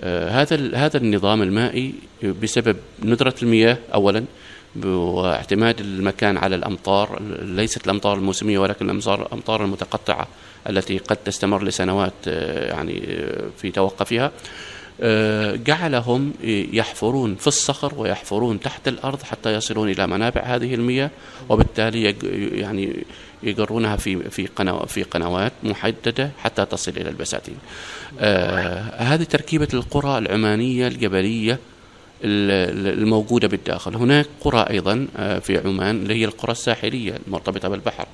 آه، 0.00 0.30
هذا 0.30 0.76
هذا 0.76 0.96
النظام 0.96 1.42
المائي 1.42 1.94
بسبب 2.42 2.76
ندرة 3.04 3.34
المياه 3.42 3.78
اولا. 3.94 4.24
واعتماد 4.84 5.80
المكان 5.80 6.36
على 6.36 6.56
الأمطار 6.56 7.22
ليست 7.42 7.84
الأمطار 7.86 8.18
الموسمية 8.18 8.58
ولكن 8.58 8.90
الامطار 8.90 9.64
المتقطعة 9.64 10.28
التي 10.68 10.98
قد 10.98 11.16
تستمر 11.16 11.64
لسنوات 11.64 12.12
آه، 12.28 12.68
يعني 12.68 13.02
آه، 13.08 13.44
في 13.58 13.70
توقفها 13.70 14.32
آه، 15.00 15.56
جعلهم 15.56 16.32
يحفرون 16.72 17.34
في 17.34 17.46
الصخر 17.46 17.94
ويحفرون 17.96 18.60
تحت 18.60 18.88
الأرض 18.88 19.22
حتى 19.22 19.54
يصلون 19.54 19.90
إلى 19.90 20.06
منابع 20.06 20.40
هذه 20.40 20.74
المياه 20.74 21.10
وبالتالي 21.48 22.14
يعني 22.60 23.04
يجرونها 23.42 23.96
في 23.96 24.30
في 24.30 24.48
في 24.86 25.02
قنوات 25.02 25.52
محددة 25.62 26.30
حتى 26.38 26.64
تصل 26.64 26.90
إلى 26.90 27.08
البساتين. 27.08 27.56
آه 28.20 28.94
هذه 28.96 29.22
تركيبة 29.22 29.68
القرى 29.74 30.18
العمانية 30.18 30.86
الجبلية 30.86 31.58
ال- 32.24 32.86
ال- 32.86 32.98
الموجودة 33.02 33.48
بالداخل، 33.48 33.96
هناك 33.96 34.26
قرى 34.40 34.60
أيضا 34.70 35.06
آه، 35.16 35.38
في 35.38 35.58
عمان 35.58 35.96
اللي 36.02 36.14
هي 36.14 36.24
القرى 36.24 36.52
الساحلية 36.52 37.14
المرتبطه 37.26 37.68
بالبحر. 37.68 38.06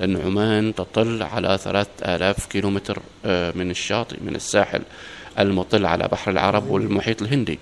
لأن 0.00 0.16
عمان 0.16 0.74
تطل 0.74 1.22
على 1.22 1.58
ثلاث 1.62 1.88
آلاف 2.02 2.46
كيلومتر 2.46 2.98
آه، 3.24 3.52
من 3.56 3.70
الشاطئ 3.70 4.16
من 4.24 4.34
الساحل 4.34 4.82
المطل 5.38 5.86
على 5.86 6.08
بحر 6.12 6.30
العرب 6.30 6.70
والمحيط 6.70 7.22
الهندي. 7.22 7.58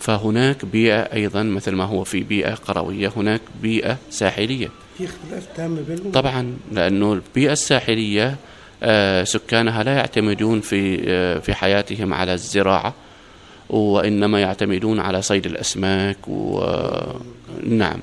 فهناك 0.00 0.64
بيئة 0.64 1.00
أيضا 1.12 1.42
مثل 1.42 1.72
ما 1.72 1.84
هو 1.84 2.04
في 2.04 2.20
بيئة 2.20 2.54
قروية 2.54 3.12
هناك 3.16 3.40
بيئة 3.62 3.96
ساحلية. 4.10 4.68
في 4.98 5.04
اختلاف 5.04 5.46
تام 5.56 5.74
بينهم؟ 5.88 6.12
طبعا 6.12 6.56
لأنه 6.72 7.12
البيئة 7.12 7.52
الساحلية 7.52 8.36
آه، 8.82 9.24
سكانها 9.24 9.82
لا 9.82 9.94
يعتمدون 9.94 10.60
في 10.60 10.96
في 11.40 11.54
حياتهم 11.54 12.14
على 12.14 12.34
الزراعة. 12.34 12.94
وإنما 13.70 14.40
يعتمدون 14.40 15.00
على 15.00 15.22
صيد 15.22 15.46
الأسماك 15.46 16.18
ونعم 16.28 18.00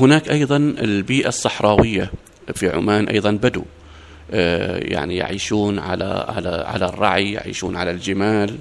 هناك 0.00 0.30
أيضا 0.30 0.56
البيئة 0.56 1.28
الصحراوية 1.28 2.10
في 2.54 2.70
عمان 2.70 3.08
أيضا 3.08 3.30
بدو. 3.30 3.64
آه، 4.30 4.78
يعني 4.78 5.16
يعيشون 5.16 5.78
على 5.78 6.26
على 6.28 6.64
على 6.66 6.86
الرعي 6.86 7.32
يعيشون 7.32 7.76
على 7.76 7.90
الجمال. 7.90 8.58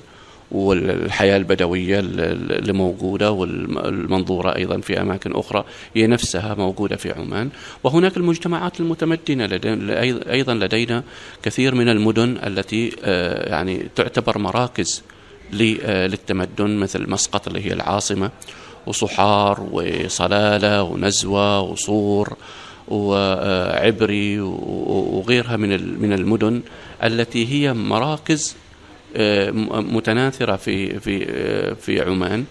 والحياة 0.55 1.37
البدوية 1.37 1.99
اللي 1.99 2.73
موجودة 2.73 3.31
والمنظورة 3.31 4.55
أيضا 4.55 4.79
في 4.79 5.01
أماكن 5.01 5.31
أخرى 5.35 5.65
هي 5.95 6.07
نفسها 6.07 6.55
موجودة 6.55 6.95
في 6.95 7.11
عمان. 7.11 7.49
وهناك 7.83 8.17
المجتمعات 8.17 8.79
المتمدنة 8.79 9.45
لدينا 9.45 10.01
أيضا 10.31 10.53
لدينا 10.53 11.03
كثير 11.43 11.75
من 11.75 11.89
المدن 11.89 12.37
التي 12.43 12.91
آه، 13.03 13.49
يعني 13.49 13.89
تعتبر 13.95 14.37
مراكز 14.37 15.03
آه، 15.61 16.07
للتمدن 16.07 16.75
مثل 16.75 17.09
مسقط 17.09 17.47
اللي 17.47 17.65
هي 17.65 17.73
العاصمة 17.73 18.31
وصحار 18.85 19.67
وصلالة 19.71 20.83
ونزوة 20.83 21.61
وصور 21.61 22.37
وعبري 22.87 24.39
وغيرها 24.39 25.57
من 25.57 25.99
من 26.01 26.13
المدن 26.13 26.61
التي 27.03 27.47
هي 27.53 27.73
مراكز 27.73 28.55
متناثرة 29.81 30.55
في 30.55 30.99
في 30.99 31.25
في 31.75 32.01
عمان 32.01 32.45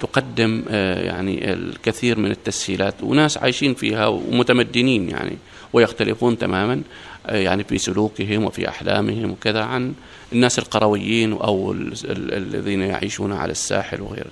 وتقدم 0.00 0.62
يعني 1.04 1.52
الكثير 1.52 2.18
من 2.18 2.30
التسهيلات. 2.30 2.94
وناس 3.02 3.38
عايشين 3.38 3.74
فيها 3.74 4.06
ومتمدنين 4.06 5.08
يعني 5.08 5.36
ويختلفون 5.72 6.38
تماما 6.38 6.82
يعني 7.28 7.64
في 7.64 7.78
سلوكهم 7.78 8.44
وفي 8.44 8.68
أحلامهم 8.68 9.30
وكذا 9.30 9.62
عن 9.62 9.92
الناس 10.32 10.58
القرويين 10.58 11.32
أو 11.32 11.72
ال- 11.72 11.92
ال- 12.04 12.34
الذين 12.34 12.80
يعيشون 12.80 13.32
على 13.32 13.52
الساحل 13.52 14.00
وغيره 14.02 14.30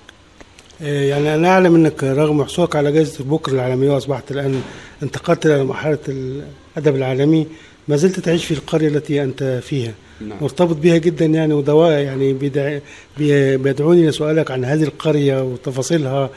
آه، 0.81 1.03
يعني 1.03 1.35
أنا 1.35 1.47
أعلم 1.49 1.75
أنك 1.75 2.03
رغم 2.03 2.43
حصولك 2.43 2.75
على 2.75 2.91
جائزة 2.91 3.23
بكر 3.23 3.51
العالمية 3.51 3.89
وأصبحت 3.91 4.31
الآن 4.31 4.61
انتقلت 5.03 5.45
إلى 5.45 5.63
مرحلة 5.63 5.97
الأدب 6.07 6.95
العالمي 6.95 7.47
ما 7.87 7.95
زلت 7.95 8.19
تعيش 8.19 8.45
في 8.45 8.53
القرية 8.53 8.87
التي 8.87 9.23
أنت 9.23 9.59
فيها. 9.63 9.93
نعم. 10.21 10.37
مرتبط 10.41 10.75
بها 10.75 10.97
جدا 10.97 11.25
يعني 11.25 11.53
ودواء 11.53 11.91
يعني 11.91 12.33
بيدع- 12.33 12.79
بي- 13.17 13.57
بيدعوني 13.57 14.07
لسؤالك 14.07 14.51
عن 14.51 14.65
هذه 14.65 14.83
القرية 14.83 15.43
وتفاصيلها 15.43 16.29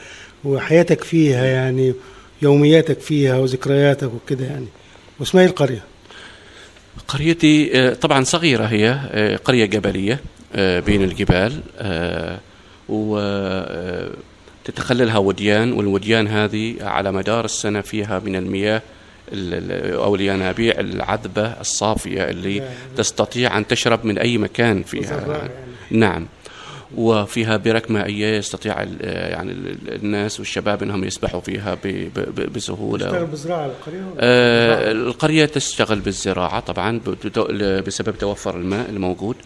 وحياتك 0.45 1.05
فيها 1.05 1.45
يعني 1.47 1.95
يومياتك 2.43 3.01
فيها 3.01 3.39
وذكرياتك 3.39 4.11
وكده 4.15 4.45
يعني 4.47 4.67
واسمها 5.21 5.43
إيه 5.45 5.49
القرية 5.51 5.85
قريتي 7.09 7.71
آه، 7.81 7.95
طبعا 7.95 8.25
صغيرة 8.25 8.65
هي 8.65 8.99
آه، 9.13 9.37
قرية 9.37 9.65
جبلية 9.65 10.21
آه، 10.55 10.81
بين 10.81 11.03
الجبال 11.03 11.53
وتتخللها 14.65 15.19
وديان 15.19 15.73
والوديان 15.73 16.29
هذه 16.29 16.75
على 16.81 17.13
مدار 17.13 17.45
السنة 17.45 17.81
فيها 17.81 18.19
من 18.25 18.37
المياه 18.37 18.83
أو 19.95 20.15
الينابيع 20.15 20.81
العذبة 20.81 21.47
الصافية 21.61 22.31
اللي 22.31 22.63
تستطيع 22.97 23.59
أن 23.59 23.67
تشرب 23.67 24.05
من 24.05 24.19
أي 24.19 24.39
مكان 24.39 24.83
فيها. 24.83 25.49
نعم. 25.91 26.27
وفيها 26.97 27.57
برك 27.57 27.91
مائية 27.91 28.37
يستطيع 28.39 28.83
يعني 29.03 29.53
ال- 29.53 29.95
الناس 29.95 30.39
والشباب 30.41 30.83
أنهم 30.83 31.05
يسبحوا 31.05 31.41
فيها 31.41 31.75
ب- 31.75 32.11
ب- 32.15 32.53
بسهولة. 32.53 33.07
تشتغل 33.07 33.27
بزراعة 33.27 33.67
القرية 33.67 34.01
آه، 34.19 34.93
القرية 34.93 35.45
تشتغل 35.45 36.01
بالزراعة 36.01 36.61
طبعا 36.61 37.01
بسبب 37.87 38.19
توفر 38.19 38.57
الماء 38.57 38.91
الموجود. 38.91 39.37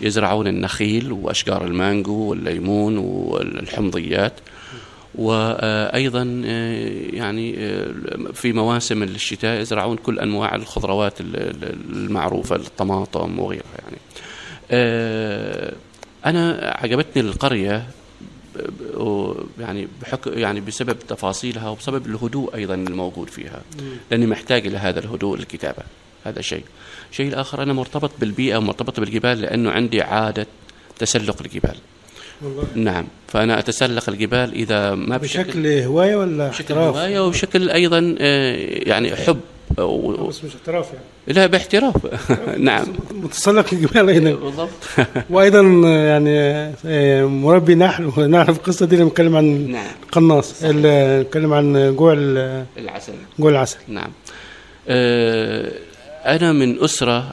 يزرعون 0.00 0.46
النخيل 0.46 1.12
وأشجار 1.12 1.64
المانجو 1.64 2.12
والليمون 2.14 2.98
والحمضيات. 2.98 4.32
وأيضا 5.16 6.42
آه، 6.46 6.90
يعني 7.12 7.54
آه، 7.58 7.92
في 8.34 8.52
مواسم 8.52 9.02
الشتاء 9.02 9.60
يزرعون 9.60 9.96
كل 9.96 10.18
أنواع 10.18 10.54
الخضروات 10.54 11.20
ال- 11.20 11.36
ال- 11.36 11.74
المعروفة 11.96 12.56
الطماطم 12.56 13.38
وغيرها 13.38 13.64
يعني. 13.84 13.96
آه، 14.70 15.72
أنا 16.26 16.74
عجبتني 16.82 17.22
القرية 17.22 17.86
يعني 19.58 19.88
بحك 20.02 20.26
يعني 20.26 20.60
بسبب 20.60 20.98
تفاصيلها 21.08 21.68
وبسبب 21.68 22.06
الهدوء 22.06 22.54
أيضا 22.54 22.74
الموجود 22.74 23.30
فيها 23.30 23.62
لأني 24.10 24.26
محتاج 24.26 24.66
إلى 24.66 24.76
هذا 24.78 25.00
الهدوء 25.00 25.36
للكتابه 25.38 25.82
هذا 26.24 26.40
شيء. 26.42 26.64
الشيء 27.10 27.28
الآخر 27.28 27.62
أنا 27.62 27.72
مرتبط 27.72 28.10
بالبيئة 28.20 28.56
ومرتبط 28.56 29.00
بالجبال 29.00 29.40
لأنه 29.40 29.70
عندي 29.70 30.02
عادة 30.02 30.46
تسلق 30.98 31.42
الجبال. 31.42 31.76
والله. 32.42 32.64
نعم. 32.74 33.06
فأنا 33.28 33.58
أتسلق 33.58 34.08
الجبال 34.08 34.52
إذا 34.54 34.94
ما 34.94 35.16
بشكل 35.16 35.42
بشكل 35.44 35.66
هواية 35.66 36.16
ولا 36.16 36.48
بشكل 36.48 36.62
احتراف؟ 36.74 36.96
هواية 36.96 37.26
وبشكل 37.26 37.70
أيضا 37.70 38.16
آه، 38.20 38.56
يعني 38.88 39.16
حب. 39.16 39.40
و- 39.78 40.26
بس 40.26 40.44
مش 40.44 40.50
احتراف 40.54 40.86
يعني. 40.92 41.04
لا 41.38 41.46
باحتراف. 41.46 41.94
نعم. 42.58 42.86
متسلق 43.10 43.66
الجبال 43.72 44.08
أيضا 44.08 44.30
بالضبط. 44.44 44.70
وأيضا 45.30 45.60
يعني 46.06 46.38
آه، 46.86 47.24
مربي 47.24 47.74
نحل 47.74 48.10
ونعرف 48.16 48.56
القصة 48.56 48.86
دي 48.86 48.94
اللي 48.94 49.04
بنتكلم 49.04 49.36
عن 49.36 49.70
نعم. 49.70 49.86
قناص 50.12 50.64
اللي 50.64 51.22
بنتكلم 51.22 51.52
عن 51.52 51.96
جوع 51.96 52.12
ال- 52.18 52.64
العسل. 52.78 53.12
جوع 53.38 53.50
العسل. 53.50 53.78
نعم. 53.88 54.10
آه، 54.88 55.72
أنا 56.26 56.52
من 56.52 56.84
أسرة 56.84 57.18
آه، 57.18 57.32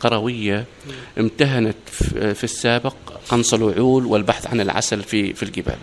قروية 0.00 0.64
امتهنت 1.18 1.76
في 2.34 2.44
السابق 2.44 2.94
قنص 3.28 3.54
الوعول 3.54 4.06
والبحث 4.06 4.46
عن 4.46 4.60
العسل 4.60 5.02
في 5.02 5.34
في 5.34 5.42
الجبال. 5.42 5.78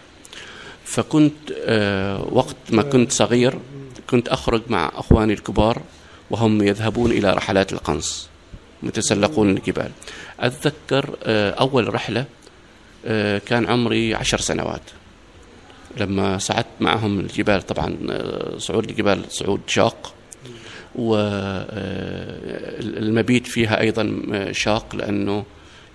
فكنت 0.85 1.51
آه، 1.65 2.27
وقت 2.31 2.55
ما 2.69 2.81
كنت 2.81 3.11
صغير 3.11 3.59
كنت 4.09 4.27
أخرج 4.27 4.61
مع 4.69 4.91
أخواني 4.95 5.33
الكبار 5.33 5.81
وهم 6.29 6.61
يذهبون 6.61 7.11
إلى 7.11 7.33
رحلات 7.33 7.73
القنص 7.73 8.29
يتسلقون 8.83 9.49
الجبال. 9.49 9.91
أتذكر 10.39 11.15
آه، 11.23 11.51
أول 11.51 11.93
رحلة 11.93 12.25
آه، 13.05 13.37
كان 13.37 13.69
عمري 13.69 14.15
عشر 14.15 14.39
سنوات. 14.39 14.81
لما 15.97 16.37
صعدت 16.37 16.67
معهم 16.79 17.19
الجبال 17.19 17.61
طبعا 17.61 17.97
آه، 18.09 18.57
صعود 18.57 18.89
الجبال 18.89 19.23
صعود 19.29 19.61
شاق. 19.67 20.13
والمبيت 22.35 23.47
فيها 23.47 23.79
أيضا 23.81 24.21
آه، 24.33 24.51
شاق 24.51 24.95
لأنه 24.95 25.43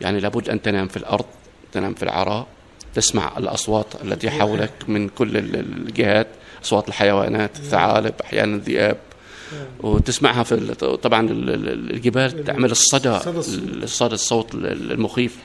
يعني 0.01 0.20
لابد 0.20 0.49
أن 0.51 0.62
تنام 0.62 0.88
في 0.88 0.97
الأرض 0.97 1.24
تنام 1.72 1.94
في 1.94 2.03
العراء 2.03 2.47
تسمع 2.94 3.38
الأصوات 3.38 3.86
التي 4.05 4.30
حولك 4.30 4.72
من 4.88 5.09
كل 5.09 5.36
ال- 5.36 5.57
الجهات 5.57 6.26
أصوات 6.64 6.88
الحيوانات 6.88 7.57
الثعالب 7.57 8.14
أحيانا 8.24 8.57
الذئاب. 8.57 8.97
وتسمعها 9.80 10.42
في 10.42 10.74
طبعا 11.03 11.28
ال- 11.30 11.51
ال- 11.51 11.90
الجبال 11.90 12.44
تعمل 12.44 12.70
الصدى 12.70 13.09
الصدى 13.82 14.14
الصوت. 14.14 14.55
المخيف. 14.55 15.36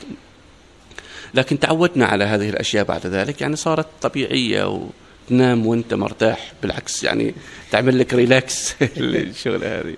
لكن 1.34 1.60
تعودنا 1.60 2.06
على 2.06 2.24
هذه 2.24 2.50
الأشياء 2.50 2.86
بعد 2.86 3.08
ذلك 3.08 3.42
يعني 3.42 3.56
صارت 3.56 3.86
طبيعية 4.02 4.88
وتنام 5.26 5.66
وانت 5.66 5.94
مرتاح 5.94 6.54
بالعكس 6.62 7.04
يعني 7.04 7.34
تعمل 7.72 8.00
لك 8.00 8.14
ريلاكس 8.14 8.76
الشغلة 8.98 9.80
هذه. 9.80 9.96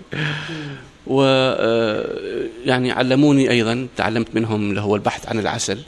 و 1.06 1.22
آه، 1.22 2.48
يعني 2.64 2.92
علموني 2.92 3.50
أيضا 3.50 3.88
تعلمت 3.96 4.34
منهم 4.34 4.70
اللي 4.70 4.80
هو 4.80 4.96
البحث 4.96 5.28
عن 5.28 5.38
العسل 5.38 5.78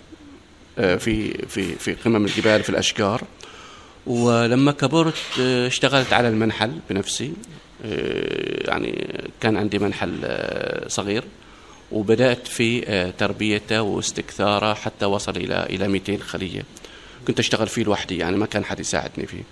آه، 0.78 0.97
في 0.97 1.32
في 1.49 1.74
في 1.74 1.95
قمم 1.95 2.24
الجبال 2.24 2.62
في 2.62 2.70
الأشجار. 2.70 3.22
ولما 4.07 4.72
كبرت 4.72 5.14
آه، 5.41 5.66
اشتغلت 5.66 6.12
على 6.12 6.28
المنحل 6.28 6.72
بنفسي 6.91 7.32
يعني 8.68 9.20
كان 9.41 9.57
عندي 9.57 9.78
منحل 9.78 10.11
صغير. 10.87 11.24
وبدأت 11.93 12.47
في 12.47 12.80
تربيته 13.18 13.82
واستكثاره 13.82 14.74
حتى 14.74 15.05
وصل 15.05 15.37
إلى 15.37 15.66
إلى 15.70 15.89
200 15.89 16.18
خلية. 16.18 16.62
كنت 17.27 17.39
أشتغل 17.39 17.66
فيه 17.66 17.83
لوحدي 17.85 18.16
يعني 18.18 18.37
ما 18.37 18.47
كان 18.47 18.64
حد 18.64 18.81
يساعدني 18.81 19.27
فيه. 19.27 19.43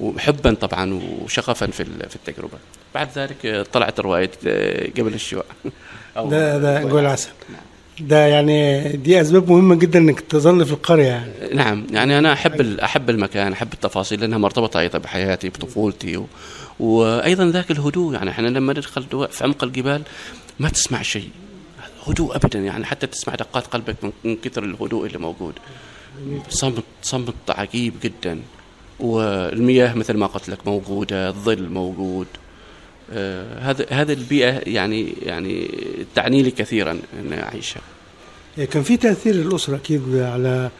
وحبا 0.00 0.54
طبعا 0.54 1.00
وشغفا 1.24 1.66
في 1.66 1.82
ال- 1.82 2.08
في 2.10 2.16
التجربة. 2.16 2.58
بعد 2.94 3.08
ذلك 3.16 3.66
طلعت 3.72 4.00
رواية 4.00 4.30
آه، 4.46 4.88
قبل 4.98 5.14
الشواء 5.14 5.46
ده 6.16 6.58
ده 6.58 6.82
جوع 6.82 7.00
العسل 7.00 7.28
ده 8.00 8.26
يعني 8.26 8.82
دي 8.96 9.20
أسباب 9.20 9.50
مهمة 9.50 9.74
جدا 9.74 9.98
إنك 9.98 10.20
تظل 10.20 10.66
في 10.66 10.72
القرية. 10.72 11.04
يعني 11.04 11.54
نعم. 11.54 11.86
يعني 11.90 12.18
أنا 12.18 12.32
أحب 12.32 12.60
ال- 12.60 12.80
أحب 12.80 13.10
المكان 13.10 13.52
أحب 13.52 13.72
التفاصيل 13.72 14.20
لأنها 14.20 14.38
مرتبطة 14.38 14.80
أيضا 14.80 14.98
بحياتي 14.98 15.48
بطفولتي 15.48 16.16
و... 16.16 16.26
وأيضا 16.80 17.50
ذاك 17.50 17.70
الهدوء. 17.70 18.14
يعني 18.14 18.30
إحنا 18.30 18.48
لما 18.48 18.72
ندخل 18.72 19.28
في 19.30 19.44
عمق 19.44 19.64
الجبال 19.64 20.02
ما 20.60 20.68
تسمع 20.68 21.02
شيء. 21.02 21.30
هدوء 22.08 22.36
ابدا 22.36 22.58
يعني 22.58 22.84
حتى 22.84 23.06
تسمع 23.06 23.34
دقات 23.34 23.66
قلبك 23.66 23.96
من- 24.24 24.36
كثر 24.36 24.64
الهدوء 24.64 25.06
اللي 25.06 25.18
موجود. 25.18 25.54
صمت 26.48 26.84
صمت 27.02 27.34
عجيب 27.48 27.94
جدا. 28.02 28.40
والمياه 29.00 29.94
مثل 29.94 30.16
ما 30.16 30.26
قلت 30.26 30.48
لك 30.48 30.66
موجودة 30.66 31.28
الظل 31.28 31.68
موجود. 31.68 32.26
آه، 33.12 33.58
هذا 33.70 33.86
هذه 33.90 34.12
البيئة 34.12 34.60
يعني 34.70 35.14
يعني 35.22 35.70
تعني 36.14 36.42
لي 36.42 36.50
كثيرا 36.50 36.90
أن 37.20 37.32
أعيشها. 37.32 37.80
كان 38.70 38.82
في 38.82 38.96
تأثير 38.96 39.34
الاسره 39.34 39.76
أكيد 39.76 40.02
على 40.16 40.70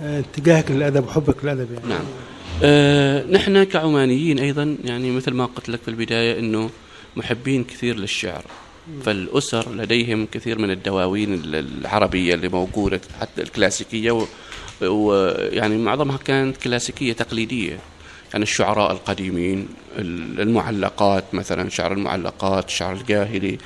آه، 0.00 0.20
اتجاهك 0.20 0.70
للأدب 0.70 1.04
وحبك 1.06 1.44
للأدب 1.44 1.72
يعني. 1.72 1.88
نعم. 1.88 2.04
آه 2.62 3.24
نحن 3.30 3.64
كعمانيين 3.64 4.38
أيضا 4.38 4.76
يعني 4.84 5.10
مثل 5.10 5.32
ما 5.34 5.46
قلت 5.46 5.68
لك 5.68 5.80
في 5.82 5.88
البداية 5.88 6.38
إنه 6.38 6.70
محبين 7.16 7.64
كثير 7.64 7.96
للشعر. 7.96 8.44
فالأسر 9.04 9.74
لديهم 9.74 10.26
كثير 10.32 10.58
من 10.58 10.70
الدواوين 10.70 11.34
ال- 11.34 11.54
العربية 11.80 12.34
اللي 12.34 12.48
موجودة 12.48 13.00
حتى 13.20 13.42
الكلاسيكية 13.42 14.10
و- 14.10 14.26
ويعني 14.82 15.76
معظمها 15.78 16.16
كانت 16.16 16.56
كلاسيكية 16.56 17.12
تقليدية. 17.12 17.78
يعني 18.32 18.42
الشعراء 18.42 18.92
القديمين 18.92 19.68
ال- 19.98 20.40
المعلقات 20.40 21.24
مثلا 21.34 21.70
شعر 21.70 21.92
المعلقات 21.92 22.68
الشعر 22.68 22.94
الجاهلي 22.94 23.58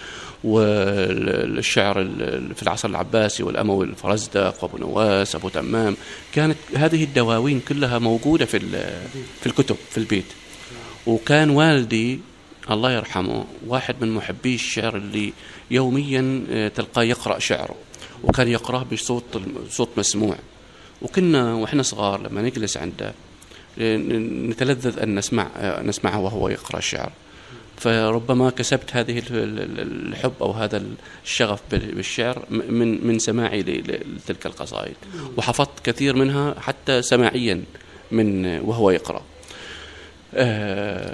والشعر 0.45 2.01
ال- 2.01 2.55
في 2.55 2.63
العصر 2.63 2.89
العباسي 2.89 3.43
والأموي 3.43 3.87
الفرزدق 3.87 4.65
وأبو 4.65 4.79
نواس 4.79 5.35
أبو 5.35 5.49
تمام. 5.49 5.97
كانت 6.35 6.57
هذه 6.77 7.05
الدواوين 7.05 7.61
كلها 7.69 7.99
موجودة 7.99 8.45
في 8.45 8.59
في 9.41 9.47
الكتب 9.47 9.77
في 9.91 9.99
البيت. 9.99 10.25
وكان 11.07 11.51
والدي 11.51 12.21
الله 12.71 12.93
يرحمه 12.93 13.45
واحد 13.67 13.95
من 14.01 14.11
محبي 14.15 14.55
الشعر 14.55 14.97
اللي 14.97 15.33
يوميا 15.71 16.45
آه، 16.51 16.69
تلقاه 16.69 17.03
يقرأ 17.03 17.39
شعره 17.39 17.75
وكان 18.25 18.49
يقرأه 18.49 18.87
بصوت 18.93 19.25
صوت 19.71 19.89
مسموع. 19.97 20.37
وكنا 21.03 21.55
وإحنا 21.55 21.83
صغار 21.83 22.23
لما 22.23 22.43
نجلس 22.43 22.77
عنده 22.77 23.13
آه، 23.79 23.97
نتلذذ 24.51 24.99
أن 24.99 25.15
نسمع 25.15 25.49
آه، 25.57 25.83
نسمعه 25.83 26.21
وهو 26.21 26.49
يقرأ 26.49 26.79
الشعر 26.79 27.13
فربما 27.77 28.51
كسبت 28.51 28.97
هذه 28.97 29.19
ال- 29.19 29.25
ال- 29.31 30.09
الحب 30.09 30.33
أو 30.41 30.51
هذا 30.51 30.83
الشغف 31.25 31.61
بال- 31.71 31.95
بالشعر 31.95 32.45
من 32.51 33.07
من 33.07 33.19
سماعي 33.19 33.63
لتلك 33.63 34.47
القصائد. 34.47 34.97
وحفظت 35.37 35.71
كثير 35.85 36.17
منها 36.17 36.61
حتى 36.61 37.03
سماعيا 37.03 37.63
من 38.13 38.47
وهو 38.61 38.91
يقرأ. 38.91 39.23
آه، 40.35 41.10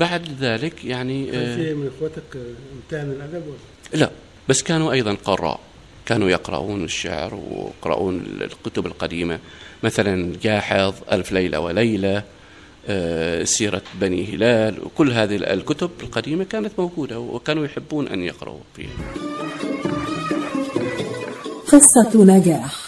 بعد 0.00 0.28
ذلك 0.40 0.84
يعني 0.84 1.26
كان 1.26 1.40
آه، 1.42 1.56
في 1.56 1.74
من 1.74 1.90
اخواتك 1.96 2.36
آه، 2.36 2.74
امتهن 2.74 3.10
الأدب 3.10 3.46
ولا؟ 3.46 4.00
لا 4.00 4.10
بس 4.48 4.62
كانوا 4.62 4.92
أيضا 4.92 5.14
قراء. 5.24 5.60
كانوا 6.06 6.30
يقرؤون 6.30 6.84
الشعر 6.84 7.34
ويقرؤون 7.34 8.26
الكتب 8.40 8.86
القديمة. 8.86 9.38
مثلا 9.82 10.32
جاحظ 10.42 10.94
ألف 11.12 11.32
ليلة 11.32 11.60
وليلة 11.60 12.22
آه، 12.88 13.44
سيرة 13.44 13.82
بني 14.00 14.34
هلال 14.34 14.84
وكل 14.84 15.12
هذه 15.12 15.36
الكتب 15.36 15.90
القديمة 16.02 16.44
كانت 16.44 16.72
موجودة 16.78 17.18
وكانوا 17.20 17.64
يحبون 17.64 18.08
أن 18.08 18.22
يقرأوا 18.22 18.60
فيها. 18.76 18.90
قصة 21.66 22.24
نجاح. 22.24 22.87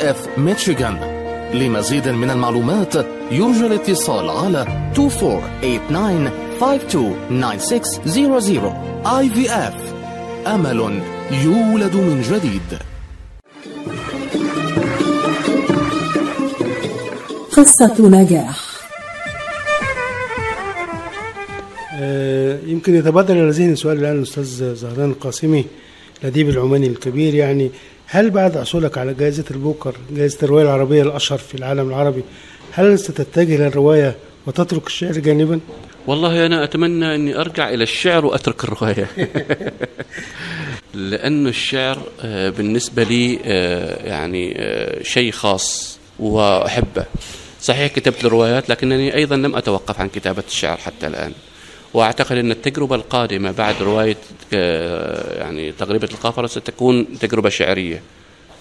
اف 0.00 0.28
ميشيغان 0.38 1.15
لمزيد 1.54 2.08
من 2.08 2.30
المعلومات 2.30 2.94
يرجى 3.30 3.66
الاتصال 3.66 4.30
على 4.30 4.90
2489-529600 4.94 4.98
IVF 9.04 9.74
أمل 10.46 11.00
يولد 11.44 11.96
من 11.96 12.22
جديد. 12.22 12.78
قصة 17.52 18.08
نجاح. 18.08 18.66
آه، 22.00 22.58
يمكن 22.66 22.94
يتبادر 22.94 23.34
إلى 23.34 23.50
ذهني 23.50 23.76
سؤال 23.76 23.98
الآن 23.98 24.16
الأستاذ 24.18 24.74
زهران 24.74 25.10
القاسمي 25.10 25.64
الأديب 26.22 26.48
العماني 26.48 26.86
الكبير 26.86 27.34
يعني 27.34 27.70
هل 28.06 28.30
بعد 28.30 28.58
حصولك 28.58 28.98
على 28.98 29.14
جائزة 29.14 29.44
البوكر 29.50 29.94
جائزة 30.10 30.38
الرواية 30.42 30.64
العربية 30.64 31.02
الأشهر 31.02 31.38
في 31.38 31.54
العالم 31.54 31.88
العربي 31.88 32.22
هل 32.72 32.98
ستتجه 32.98 33.56
للرواية 33.56 34.16
وتترك 34.46 34.86
الشعر 34.86 35.12
جانبا؟ 35.12 35.60
والله 36.06 36.46
أنا 36.46 36.64
أتمنى 36.64 37.14
أني 37.14 37.40
أرجع 37.40 37.68
إلى 37.68 37.82
الشعر 37.82 38.26
وأترك 38.26 38.64
الرواية. 38.64 39.08
لأن 40.94 41.46
الشعر 41.46 41.98
آه، 42.20 42.50
بالنسبة 42.50 43.02
لي 43.02 43.38
آه، 43.44 44.06
يعني 44.06 44.54
آه، 44.58 45.02
شيء 45.02 45.32
خاص 45.32 45.98
وأحبه. 46.18 47.04
صحيح 47.60 47.92
كتبت 47.92 48.24
روايات 48.24 48.70
لكنني 48.70 49.14
أيضا 49.14 49.36
لم 49.36 49.56
أتوقف 49.56 50.00
عن 50.00 50.08
كتابة 50.08 50.42
الشعر 50.48 50.76
حتى 50.76 51.06
الآن. 51.06 51.32
وأعتقد 51.96 52.36
إن 52.36 52.50
التجربة 52.50 52.94
القادمة 52.96 53.50
بعد 53.50 53.74
رواية 53.82 54.16
آه، 54.54 55.38
يعني 55.38 55.72
تغريبه 55.72 56.08
القافله 56.12 56.46
ستكون 56.46 57.18
تجربة 57.18 57.48
شعرية. 57.48 58.02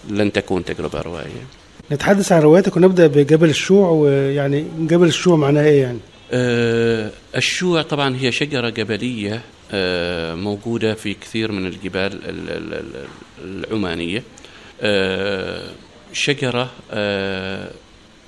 لن 0.09 0.31
تكون 0.31 0.65
تجربة 0.65 1.01
روائية. 1.01 1.43
نتحدث 1.91 2.31
عن 2.31 2.41
رواياتك 2.41 2.77
ونبدأ 2.77 3.07
بجبل 3.07 3.49
الشوع 3.49 3.89
ويعني 3.89 4.65
جبل 4.79 5.07
الشوع 5.07 5.36
معناها 5.36 5.65
إيه 5.65 5.81
يعني؟ 5.81 5.99
آه، 6.31 7.11
الشوع 7.36 7.81
طبعا 7.81 8.15
هي 8.15 8.31
شجرة 8.31 8.69
جبلية 8.69 9.41
آه، 9.71 10.36
موجودة 10.36 10.93
في 10.93 11.13
كثير 11.13 11.51
من 11.51 11.65
الجبال 11.65 12.13
ال- 12.13 12.49
ال- 12.49 12.73
ال- 12.73 13.05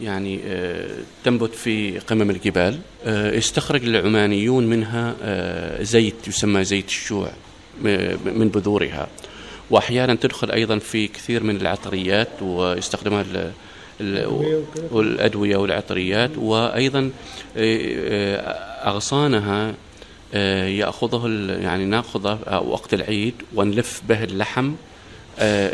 يعني 0.02 0.40
آه، 0.46 0.88
تنبت 1.26 1.56
في 1.56 2.00
قمم 2.00 2.30
الجبال. 2.30 2.80
آه، 3.06 3.38
استخرج 3.38 3.84
العمانيون 3.86 4.68
منها 4.68 5.16
آه، 5.24 5.84
زيت 5.84 6.28
يسمى 6.28 6.64
زيت 6.64 6.88
الشوع 6.88 7.32
من 8.26 8.50
بذورها. 8.54 9.08
وأحيانا 9.70 10.16
تدخل 10.16 10.52
أيضا 10.52 10.78
في 10.80 11.08
كثير 11.08 11.44
من 11.44 11.56
العطريات 11.62 12.42
ويستخدمها 12.42 13.22
ال- 13.22 13.52
ال- 14.02 14.64
والأدوية 14.92 15.58
والعطريات. 15.58 16.32
وأيضا 16.38 17.12
أغصانها 18.86 19.74
يأخذه 20.68 21.28
يعني 21.62 21.86
ناخذه 21.86 22.62
وقت 22.68 22.94
العيد 22.94 23.34
ونلف 23.56 24.02
به 24.10 24.24
اللحم 24.24 24.72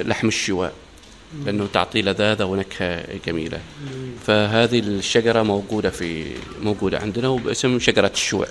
لحم 0.06 0.28
الشواء 0.28 0.74
لأنه 1.46 1.68
تعطي 1.74 2.02
لذاذة 2.02 2.44
ونكهة 2.44 3.04
جميلة. 3.28 3.60
فهذه 4.26 4.80
الشجرة 4.80 5.42
موجودة 5.44 5.90
في 5.90 6.26
موجودة 6.64 7.00
عندنا 7.00 7.28
وباسم 7.28 7.80
شجرة 7.80 8.12
الشوع. 8.14 8.48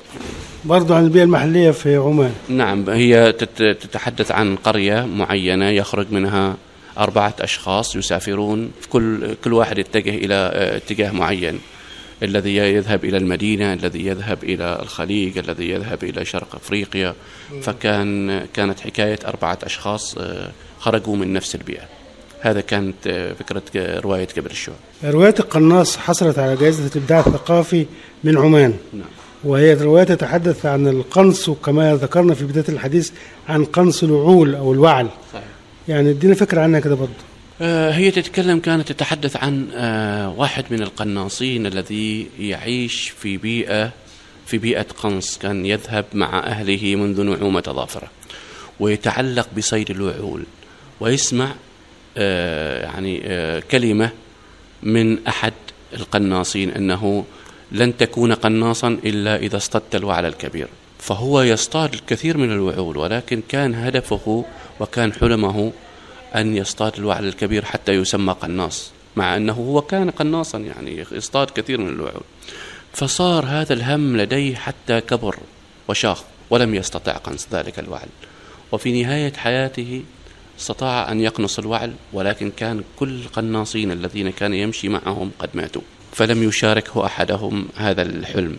برضو 0.65 0.95
عن 0.95 1.05
البيئة 1.05 1.23
المحلية 1.25 1.71
في 1.71 1.97
عمان. 1.97 2.33
نعم 2.49 2.91
هي 2.91 3.33
تت- 3.33 3.63
تتحدث 3.63 4.31
عن 4.33 4.57
قرية 4.57 5.07
معينة 5.07 5.69
يخرج 5.69 6.07
منها 6.13 6.57
أربعة 6.99 7.35
أشخاص 7.41 7.97
يسافرون 7.97 8.71
كل 8.91 9.35
كل 9.45 9.53
واحد 9.53 9.79
يتجه 9.79 10.11
إلى 10.15 10.35
آه، 10.35 10.77
اتجاه 10.77 11.11
معين. 11.11 11.59
الذي 12.23 12.57
يذهب 12.57 13.05
إلى 13.05 13.17
المدينة 13.17 13.73
الذي 13.73 14.07
يذهب 14.07 14.45
إلى 14.45 14.79
الخليج 14.83 15.39
الذي 15.39 15.71
يذهب 15.71 16.05
إلى 16.05 16.25
شرق 16.25 16.55
أفريقيا. 16.55 17.15
فكان 17.63 18.47
كانت 18.55 18.81
حكاية 18.81 19.19
أربعة 19.27 19.59
أشخاص 19.63 20.15
آه، 20.19 20.51
خرجوا 20.81 21.17
من 21.17 21.33
نفس 21.33 21.55
البيئة. 21.55 21.85
كانت 22.43 22.95
آه، 23.07 23.33
فكرة 23.33 23.63
ك- 23.75 24.01
رواية 24.05 24.25
كبر 24.25 24.51
الشوع 24.51 24.75
رواية 25.05 25.35
القناص 25.41 25.97
حصلت 25.97 26.39
على 26.39 26.57
جائزة 26.57 26.87
الإبداع 26.97 27.21
الثقافي 27.21 27.87
من 28.25 28.39
عمان 28.39 28.75
نعم. 28.93 29.07
وهي 29.45 29.75
رواية 29.75 30.05
تتحدث 30.05 30.67
عن 30.67 30.89
القنص 30.89 31.49
وكما 31.49 31.97
ذكرنا 31.97 32.35
في 32.35 32.45
بداية 32.45 32.65
الحديث 32.69 33.11
عن 33.49 33.65
قنص 33.65 34.03
الوعول 34.03 34.55
أو 34.55 34.73
الوعل 34.73 35.09
صحيح. 35.33 35.45
يعني 35.89 36.11
ادينا 36.11 36.35
فكرة 36.35 36.61
عنها 36.61 36.81
كده 36.81 36.95
برضو 36.95 37.13
آه، 37.61 37.91
هي 37.91 38.11
تتكلم 38.11 38.59
كانت 38.59 38.93
تتحدث 38.93 39.37
عن 39.37 39.69
آه، 39.75 40.29
واحد 40.37 40.65
من 40.71 40.83
القناصين 40.83 41.67
الذي 41.67 42.27
يعيش 42.39 43.09
في 43.19 43.37
بيئة 43.37 43.93
في 44.47 44.59
بيئة 44.59 44.83
قنص 45.03 45.39
كان 45.39 45.67
يذهب 45.67 46.05
مع 46.15 46.39
أهله 46.39 46.97
منذ 46.97 47.23
نعومة 47.23 47.63
ظافرة 47.67 48.09
ويتعلق 48.81 49.49
بصيد 49.57 49.91
الوعول 49.91 50.43
ويسمع 51.01 51.45
آه، 51.47 51.55
يعني 52.17 53.23
آه، 53.25 53.63
كلمة 53.71 54.11
من 54.83 55.27
أحد 55.27 55.53
القناصين 55.93 56.71
أنه 56.71 57.25
لن 57.73 57.97
تكون 57.97 58.33
قناصا 58.33 58.89
إلا 58.89 59.37
إذا 59.37 59.57
اصطدت 59.57 59.95
الوعل 59.95 60.27
الكبير. 60.27 60.69
فهو 60.99 61.43
يصطاد 61.43 61.95
الكثير 61.95 62.37
من 62.37 62.53
الوعول 62.53 62.97
ولكن 62.97 63.43
كان 63.49 63.75
هدفه 63.75 64.45
وكان 64.81 65.13
حلمه 65.13 65.73
أن 66.35 66.57
يصطاد 66.57 66.93
الوعل 66.99 67.29
الكبير 67.29 67.65
حتى 67.65 67.93
يسمى 67.93 68.33
قناص 68.33 68.91
مع 69.17 69.37
أنه 69.37 69.53
هو 69.53 69.81
كان 69.83 70.11
قناصا 70.11 70.59
يعني 70.59 71.05
يصطاد 71.13 71.51
كثير 71.51 71.81
من 71.81 71.89
الوعول. 71.89 72.23
فصار 72.93 73.45
هذا 73.47 73.73
الهم 73.73 74.17
لديه 74.17 74.55
حتى 74.55 75.01
كبر 75.01 75.37
وشاخ 75.89 76.23
ولم 76.51 76.75
يستطع 76.75 77.13
قنص 77.13 77.49
ذلك 77.53 77.79
الوعل. 77.79 78.09
وفي 78.73 79.03
نهاية 79.03 79.33
حياته 79.33 80.03
استطاع 80.61 81.13
أن 81.13 81.21
يقنص 81.21 81.59
الوعل 81.59 81.93
ولكن 82.13 82.51
كان 82.51 82.83
كل 82.99 83.09
القناصين 83.09 83.93
الذين 83.93 84.31
كان 84.31 84.55
يمشي 84.55 84.89
معهم 84.89 85.31
قد 85.39 85.49
ماتوا. 85.55 85.83
فلم 86.13 86.43
يشاركه 86.43 87.07
أحدهم 87.07 87.69
هذا 87.77 88.03
الحلم. 88.03 88.57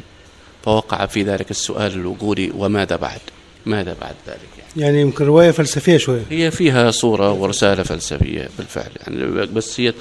فوقع 0.64 1.06
في 1.06 1.24
ذلك 1.24 1.52
السؤال 1.52 1.94
الوجودي 1.94 2.52
وماذا 2.58 2.96
بعد؟ 2.96 3.22
ماذا 3.66 3.96
بعد 4.02 4.16
ذلك؟ 4.28 4.40
يعني 4.58 4.86
يعني 4.88 5.02
يمكن 5.02 5.26
رواية 5.26 5.52
فلسفية 5.52 5.98
شوية. 5.98 6.24
هي 6.30 6.52
فيها 6.52 6.92
صورة 6.92 7.32
ورسالة 7.32 7.84
فلسفية 7.84 8.50
بالفعل. 8.58 8.92
يعني 9.08 9.46
بس 9.46 9.80
هي 9.80 9.94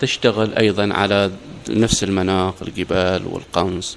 تشتغل 0.00 0.54
أيضا 0.54 0.94
على 0.94 1.30
نفس 1.70 2.04
المناخ 2.04 2.54
الجبال 2.62 3.22
والقنص 3.26 3.96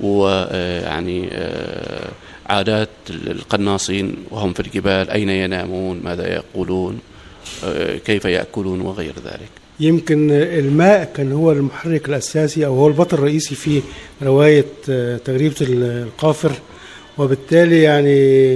ويعني 0.00 1.28
آه، 1.32 2.08
عادات 2.48 2.88
القناصين 3.10 4.14
وهم 4.30 4.52
في 4.52 4.60
الجبال 4.60 5.10
أين 5.10 5.28
ينامون؟ 5.28 6.00
ماذا 6.04 6.34
يقولون 6.34 6.98
آه، 7.64 7.96
كيف 7.96 8.24
يأكلون؟ 8.24 8.80
وغير 8.80 9.14
ذلك. 9.24 9.48
يمكن 9.80 10.30
الماء 10.30 11.12
كان 11.16 11.32
هو 11.32 11.52
المحرك 11.52 12.08
الأساسي 12.08 12.66
أو 12.66 12.74
هو 12.74 12.88
البطل 12.88 13.16
الرئيسي 13.16 13.54
في 13.54 13.82
رواية 14.22 14.64
آه، 14.90 15.16
تغريبة 15.16 15.56
القافر. 15.60 16.52
وبالتالي 17.18 17.82
يعني 17.82 18.54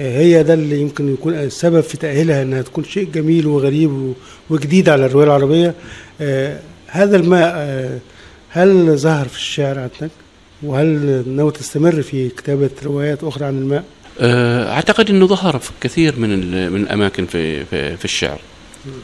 آه، 0.00 0.18
هي 0.18 0.42
ده 0.42 0.54
اللي 0.54 0.80
يمكن 0.80 1.12
يكون 1.12 1.34
السبب 1.34 1.80
في 1.80 1.96
تأهيلها 1.96 2.42
أنها 2.42 2.62
تكون 2.62 2.84
شيء 2.84 3.08
جميل 3.10 3.46
وغريب 3.46 4.12
وجديد 4.50 4.88
على 4.88 5.06
الرواية 5.06 5.26
العربية. 5.26 5.74
آه، 6.20 6.58
هذا 6.86 7.16
الماء 7.16 8.00
هل 8.48 8.98
ظهر 8.98 9.28
في 9.28 9.36
الشعر 9.36 9.78
عندك؟ 9.78 10.10
وهل 10.62 11.22
ناوي 11.28 11.52
تستمر 11.52 12.02
في 12.02 12.28
كتابة 12.28 12.70
روايات 12.84 13.24
أخرى 13.24 13.44
عن 13.44 13.58
الماء؟ 13.58 13.84
آه، 14.20 14.72
أعتقد 14.72 15.10
إنه 15.10 15.26
ظهر 15.26 15.58
في 15.58 15.70
كثير 15.80 16.18
من 16.18 16.30
من 16.72 16.82
الأماكن 16.82 17.26
في 17.26 17.64
في, 17.64 17.96
في 17.96 18.04
الشعر. 18.04 18.40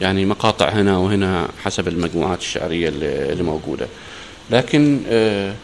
يعني 0.01 0.25
مقاطع 0.25 0.69
هنا 0.69 0.99
وهنا 0.99 1.49
حسب 1.65 1.89
المجموعات 1.89 2.39
الشعرية 2.39 2.89
اللي 2.89 3.43
موجودة. 3.43 3.87
لكن 4.51 5.01
آه، 5.09 5.55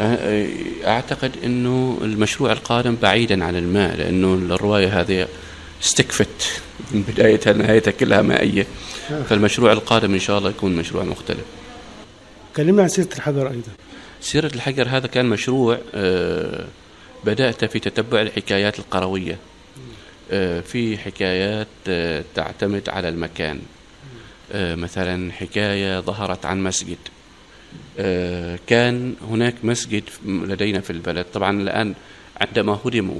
آه، 0.00 0.48
أعتقد 0.86 1.32
إنه 1.44 1.98
المشروع 2.02 2.52
القادم 2.52 2.96
بعيدا 3.02 3.44
عن 3.44 3.56
الماء 3.56 3.96
لأنه 3.96 4.34
الرواية 4.34 5.00
هذه 5.00 5.28
استكفت 5.82 6.62
من 6.92 7.02
بدايتها 7.02 7.52
لنهايتها 7.52 7.90
كلها 7.90 8.22
مائية. 8.22 8.66
فالمشروع 9.28 9.72
القادم 9.72 10.14
إن 10.14 10.20
شاء 10.20 10.38
الله 10.38 10.50
يكون 10.50 10.76
مشروع 10.76 11.04
مختلف. 11.04 11.44
كلمنا 12.56 12.82
عن 12.82 12.88
سيرة 12.88 13.08
الحجر 13.16 13.46
أيضا. 13.46 13.72
سيرة 14.22 14.50
الحجر 14.54 14.88
هذا 14.88 15.06
كان 15.06 15.26
مشروع 15.26 15.78
آه، 15.94 16.64
بدأت 17.24 17.64
في 17.64 17.78
تتبع 17.78 18.22
الحكايات 18.22 18.78
القروية 18.78 19.38
آه، 20.30 20.60
في 20.60 20.98
حكايات 20.98 21.68
آه، 21.88 22.24
تعتمد 22.34 22.88
على 22.88 23.08
المكان 23.08 23.60
مثلا 24.54 25.32
حكاية 25.32 26.00
ظهرت 26.00 26.46
عن 26.46 26.62
مسجد 26.62 26.98
كان 28.66 29.14
هناك 29.30 29.54
مسجد 29.62 30.04
لدينا 30.26 30.80
في 30.80 30.90
البلد. 30.90 31.26
طبعا 31.34 31.62
الآن 31.62 31.94
عندما 32.40 32.78
هدم 32.84 33.10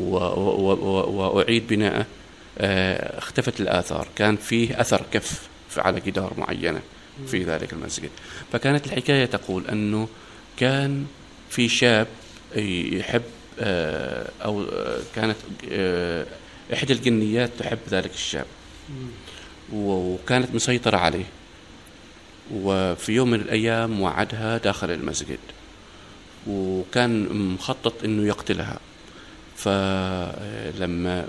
وأعيد 1.10 1.66
بناءه 1.66 2.06
اختفت 3.18 3.60
الآثار. 3.60 4.08
كان 4.16 4.36
فيه 4.36 4.80
أثر 4.80 5.02
كف 5.12 5.48
على 5.76 6.00
جدار 6.00 6.32
معينة 6.38 6.80
في 7.26 7.44
ذلك 7.44 7.72
المسجد. 7.72 8.10
فكانت 8.52 8.86
الحكاية 8.86 9.24
تقول 9.24 9.66
أنه 9.66 10.08
كان 10.56 11.06
في 11.50 11.68
شاب 11.68 12.06
يحب 12.56 13.22
آه، 13.60 14.28
أو 14.44 14.62
آه، 14.62 15.00
كانت 15.14 15.36
آه، 15.70 16.26
إحدى 16.72 16.92
الجنيات 16.92 17.50
تحب 17.58 17.78
ذلك 17.90 18.10
الشاب. 18.14 18.46
وكانت 19.72 20.54
مسيطرة 20.54 20.96
عليه. 20.96 21.24
وفي 22.54 23.12
يوم 23.12 23.30
من 23.30 23.40
الأيام 23.40 24.00
وعدها 24.00 24.58
داخل 24.58 24.90
المسجد. 24.90 25.38
وكان 26.46 27.28
مخطط 27.54 28.04
أنه 28.04 28.26
يقتلها. 28.28 28.80
فلما 29.56 31.26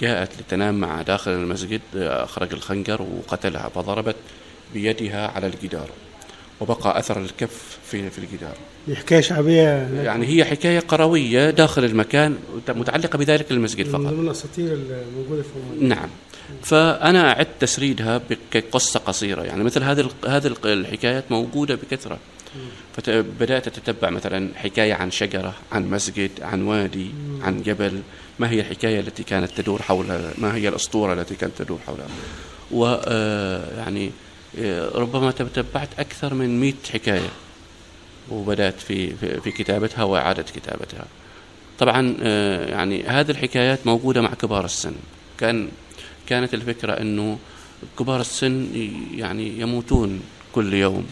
جاءت 0.00 0.40
لتنام 0.40 0.74
معه 0.74 1.02
داخل 1.02 1.30
المسجد 1.30 1.80
أخرج 1.94 2.52
الخنجر 2.52 3.02
وقتلها 3.02 3.68
فضربت 3.68 4.16
بيدها 4.74 5.28
على 5.28 5.46
الجدار. 5.46 5.90
وبقى 6.60 6.98
أثر 6.98 7.20
الكف 7.20 7.78
في 7.86 8.10
في 8.10 8.18
الجدار. 8.18 8.54
دي 8.88 8.96
حكاية 8.96 9.20
شعبية. 9.20 9.88
يعني 10.02 10.26
هي 10.26 10.44
حكاية 10.44 10.80
قروية 10.80 11.50
داخل 11.50 11.84
المكان 11.84 12.36
متعلقة 12.68 13.16
بذلك 13.16 13.50
المسجد 13.50 13.86
من 13.86 13.92
فقط. 13.92 14.00
ضمن 14.12 14.26
الأساطير 14.26 14.72
الموجودة 14.72 15.42
في 15.42 15.48
الموضوع. 15.56 15.96
نعم. 15.96 16.08
فأنا 16.62 17.32
أعدت 17.32 17.48
تسريدها 17.60 18.20
كقصة 18.50 19.00
قصيرة. 19.00 19.42
يعني 19.42 19.64
مثل 19.64 19.82
هذه 19.82 20.08
هذه 20.28 20.46
ال- 20.46 20.66
الحكايات 20.66 21.24
موجودة 21.30 21.74
بكثرة. 21.74 22.18
فبدأت 22.96 23.66
أتتبع 23.66 24.10
مثلا 24.10 24.48
حكاية 24.56 24.94
عن 24.94 25.10
شجرة 25.10 25.54
عن 25.72 25.90
مسجد 25.90 26.30
عن 26.42 26.62
وادي 26.62 27.10
عن 27.42 27.62
جبل. 27.62 28.00
ما 28.38 28.50
هي 28.50 28.60
الحكاية 28.60 29.00
التي 29.00 29.22
كانت 29.22 29.50
تدور 29.60 29.82
حولها 29.82 30.30
ما 30.38 30.54
هي 30.54 30.68
الأسطورة 30.68 31.12
التي 31.12 31.34
كانت 31.34 31.52
تدور 31.58 31.78
حولها؟ 31.86 32.06
ويعني 32.70 34.10
ربما 34.94 35.30
تتبعت 35.30 35.88
أكثر 35.98 36.34
من 36.34 36.60
100 36.60 36.72
حكاية 36.92 37.28
وبدأت 38.30 38.80
في 38.80 39.16
في 39.40 39.50
كتابتها 39.50 40.04
وإعادة 40.04 40.42
كتابتها. 40.42 41.04
طبعا 41.78 42.16
آه، 42.22 42.66
يعني 42.66 43.02
هذه 43.02 43.30
الحكايات 43.30 43.86
موجودة 43.86 44.20
مع 44.20 44.34
كبار 44.34 44.64
السن. 44.64 44.94
كان 45.38 45.68
كانت 46.26 46.54
الفكرة 46.54 46.92
أنه 46.92 47.38
كبار 47.98 48.20
السن 48.20 48.68
يعني 49.14 49.60
يموتون 49.60 50.20
كل 50.52 50.74
يوم. 50.74 51.06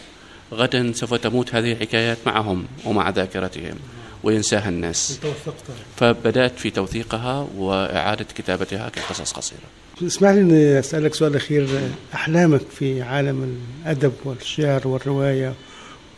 غدا 0.53 0.91
سوف 0.93 1.13
تموت 1.13 1.55
هذه 1.55 1.71
الحكايات 1.71 2.17
معهم 2.25 2.65
ومع 2.85 3.09
ذاكرتهم 3.09 3.75
وينساها 4.23 4.69
الناس. 4.69 5.19
فبدأت 5.97 6.59
في 6.59 6.69
توثيقها 6.69 7.47
وإعادة 7.57 8.25
كتابتها 8.35 8.89
كقصص 8.89 9.31
قصيرة. 9.31 9.80
اسمح 10.03 10.29
لي 10.29 10.41
إني 10.41 10.79
أسألك 10.79 11.13
سؤال 11.13 11.35
أخير. 11.35 11.67
أحلامك 12.13 12.61
في 12.75 13.01
عالم 13.01 13.57
الأدب 13.85 14.13
والشعر 14.25 14.87
والرواية 14.87 15.53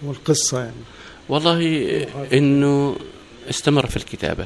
والقصة 0.02 0.60
يعني. 0.60 0.72
والله 1.30 1.60
إنه 2.34 2.96
استمر 3.50 3.86
في 3.86 3.98
الكتابة. 3.98 4.46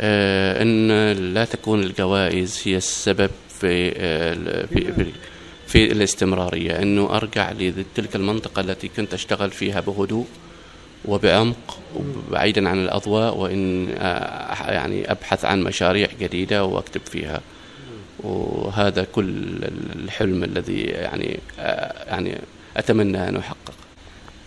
آه 0.00 0.62
إن 0.62 1.12
لا 1.34 1.44
تكون 1.44 1.82
الجوائز 1.82 2.60
هي 2.64 2.76
السبب 2.76 3.30
في 3.60 3.92
آه 3.96 4.66
في, 4.66 4.92
في 4.92 5.06
في 5.66 5.92
الاستمرارية. 5.92 6.82
إنه 6.82 7.16
أرجع 7.16 7.52
لتلك 7.52 8.16
المنطقة 8.16 8.60
التي 8.60 8.88
كنت 8.88 9.14
أشتغل 9.14 9.50
فيها 9.50 9.80
بهدوء 9.80 10.26
وبعمق 11.04 11.78
وبعيدا 11.96 12.68
عن 12.68 12.84
الأضواء 12.84 13.36
وإن 13.36 13.88
آه 13.98 14.70
يعني 14.72 15.10
أبحث 15.10 15.44
عن 15.44 15.62
مشاريع 15.62 16.08
جديدة 16.20 16.64
وأكتب 16.64 17.00
فيها. 17.10 17.40
وهذا 18.22 19.04
كل 19.04 19.34
الحلم 20.04 20.44
الذي 20.44 20.80
يعني 20.80 21.38
يعني 22.06 22.38
أتمنى 22.76 23.28
أن 23.28 23.36
أحقق. 23.36 23.74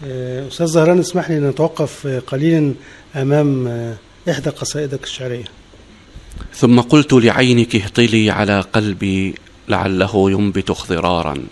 آه، 0.05 0.47
أستاذ 0.47 0.65
زهران 0.65 0.99
اسمح 0.99 1.29
لي 1.29 1.37
أن 1.37 1.49
نتوقف 1.49 2.07
قليلا 2.07 2.73
أمام 3.15 3.67
آه، 3.67 3.95
إحدى 4.29 4.49
قصائدك 4.49 5.03
الشعرية. 5.03 5.43
ثم 6.53 6.79
قلت 6.79 7.13
لعينك 7.13 7.75
اهطلي 7.75 8.29
على 8.29 8.61
قلبي 8.61 9.35
لعله 9.69 10.31
ينبت 10.31 10.69
اخضرارا 10.69 11.45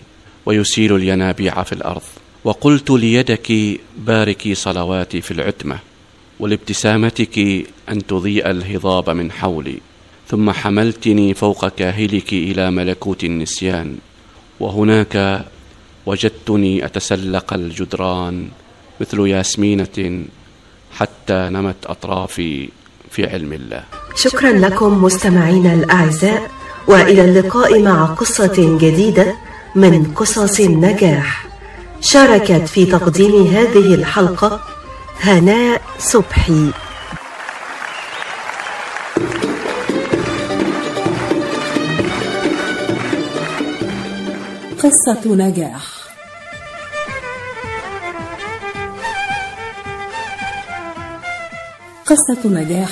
ويسيل 0.46 0.96
الينابيع 0.96 1.62
في 1.62 1.72
الأرض. 1.72 2.02
وقلت 2.44 2.90
ليدك 2.90 3.52
باركي 3.96 4.54
صلواتي 4.54 5.20
في 5.20 5.30
العتمة 5.30 5.78
ولابتسامتك 6.40 7.38
أن 7.88 8.06
تضيء 8.06 8.50
الهضاب 8.50 9.10
من 9.10 9.32
حولي. 9.32 9.78
ثم 10.28 10.50
حملتني 10.50 11.34
فوق 11.34 11.68
كاهلك 11.68 12.32
إلى 12.32 12.70
ملكوت 12.70 13.24
النسيان. 13.24 13.96
وهناك 14.60 15.44
وجدتني 16.06 16.84
أتسلق 16.84 17.54
الجدران 17.54 18.48
مثل 19.00 19.26
ياسمينة 19.26 20.24
حتى 20.96 21.48
نمت 21.52 21.86
أطرافي 21.86 22.68
في 23.10 23.26
علم 23.26 23.52
الله. 23.52 23.84
شكرا 24.16 24.52
لكم 24.52 25.04
مستمعينا 25.04 25.74
الأعزاء 25.74 26.50
وإلى 26.88 27.24
اللقاء 27.24 27.82
مع 27.82 28.04
قصة 28.04 28.78
جديدة 28.80 29.34
من 29.74 30.04
قصص 30.04 30.60
النجاح. 30.60 31.46
شاركت 32.00 32.68
في 32.68 32.86
تقديم 32.86 33.46
هذه 33.46 33.94
الحلقة 33.94 34.60
هناء 35.20 35.82
صبحي. 35.98 36.70
قصة 44.84 45.34
نجاح. 45.34 45.82
قصة 52.06 52.38
نجاح 52.44 52.90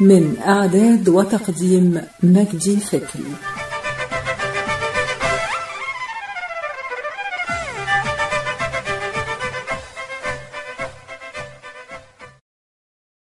من 0.00 0.36
إعداد 0.46 1.08
وتقديم 1.08 2.00
مجدي 2.22 2.76
فكري. 2.76 3.61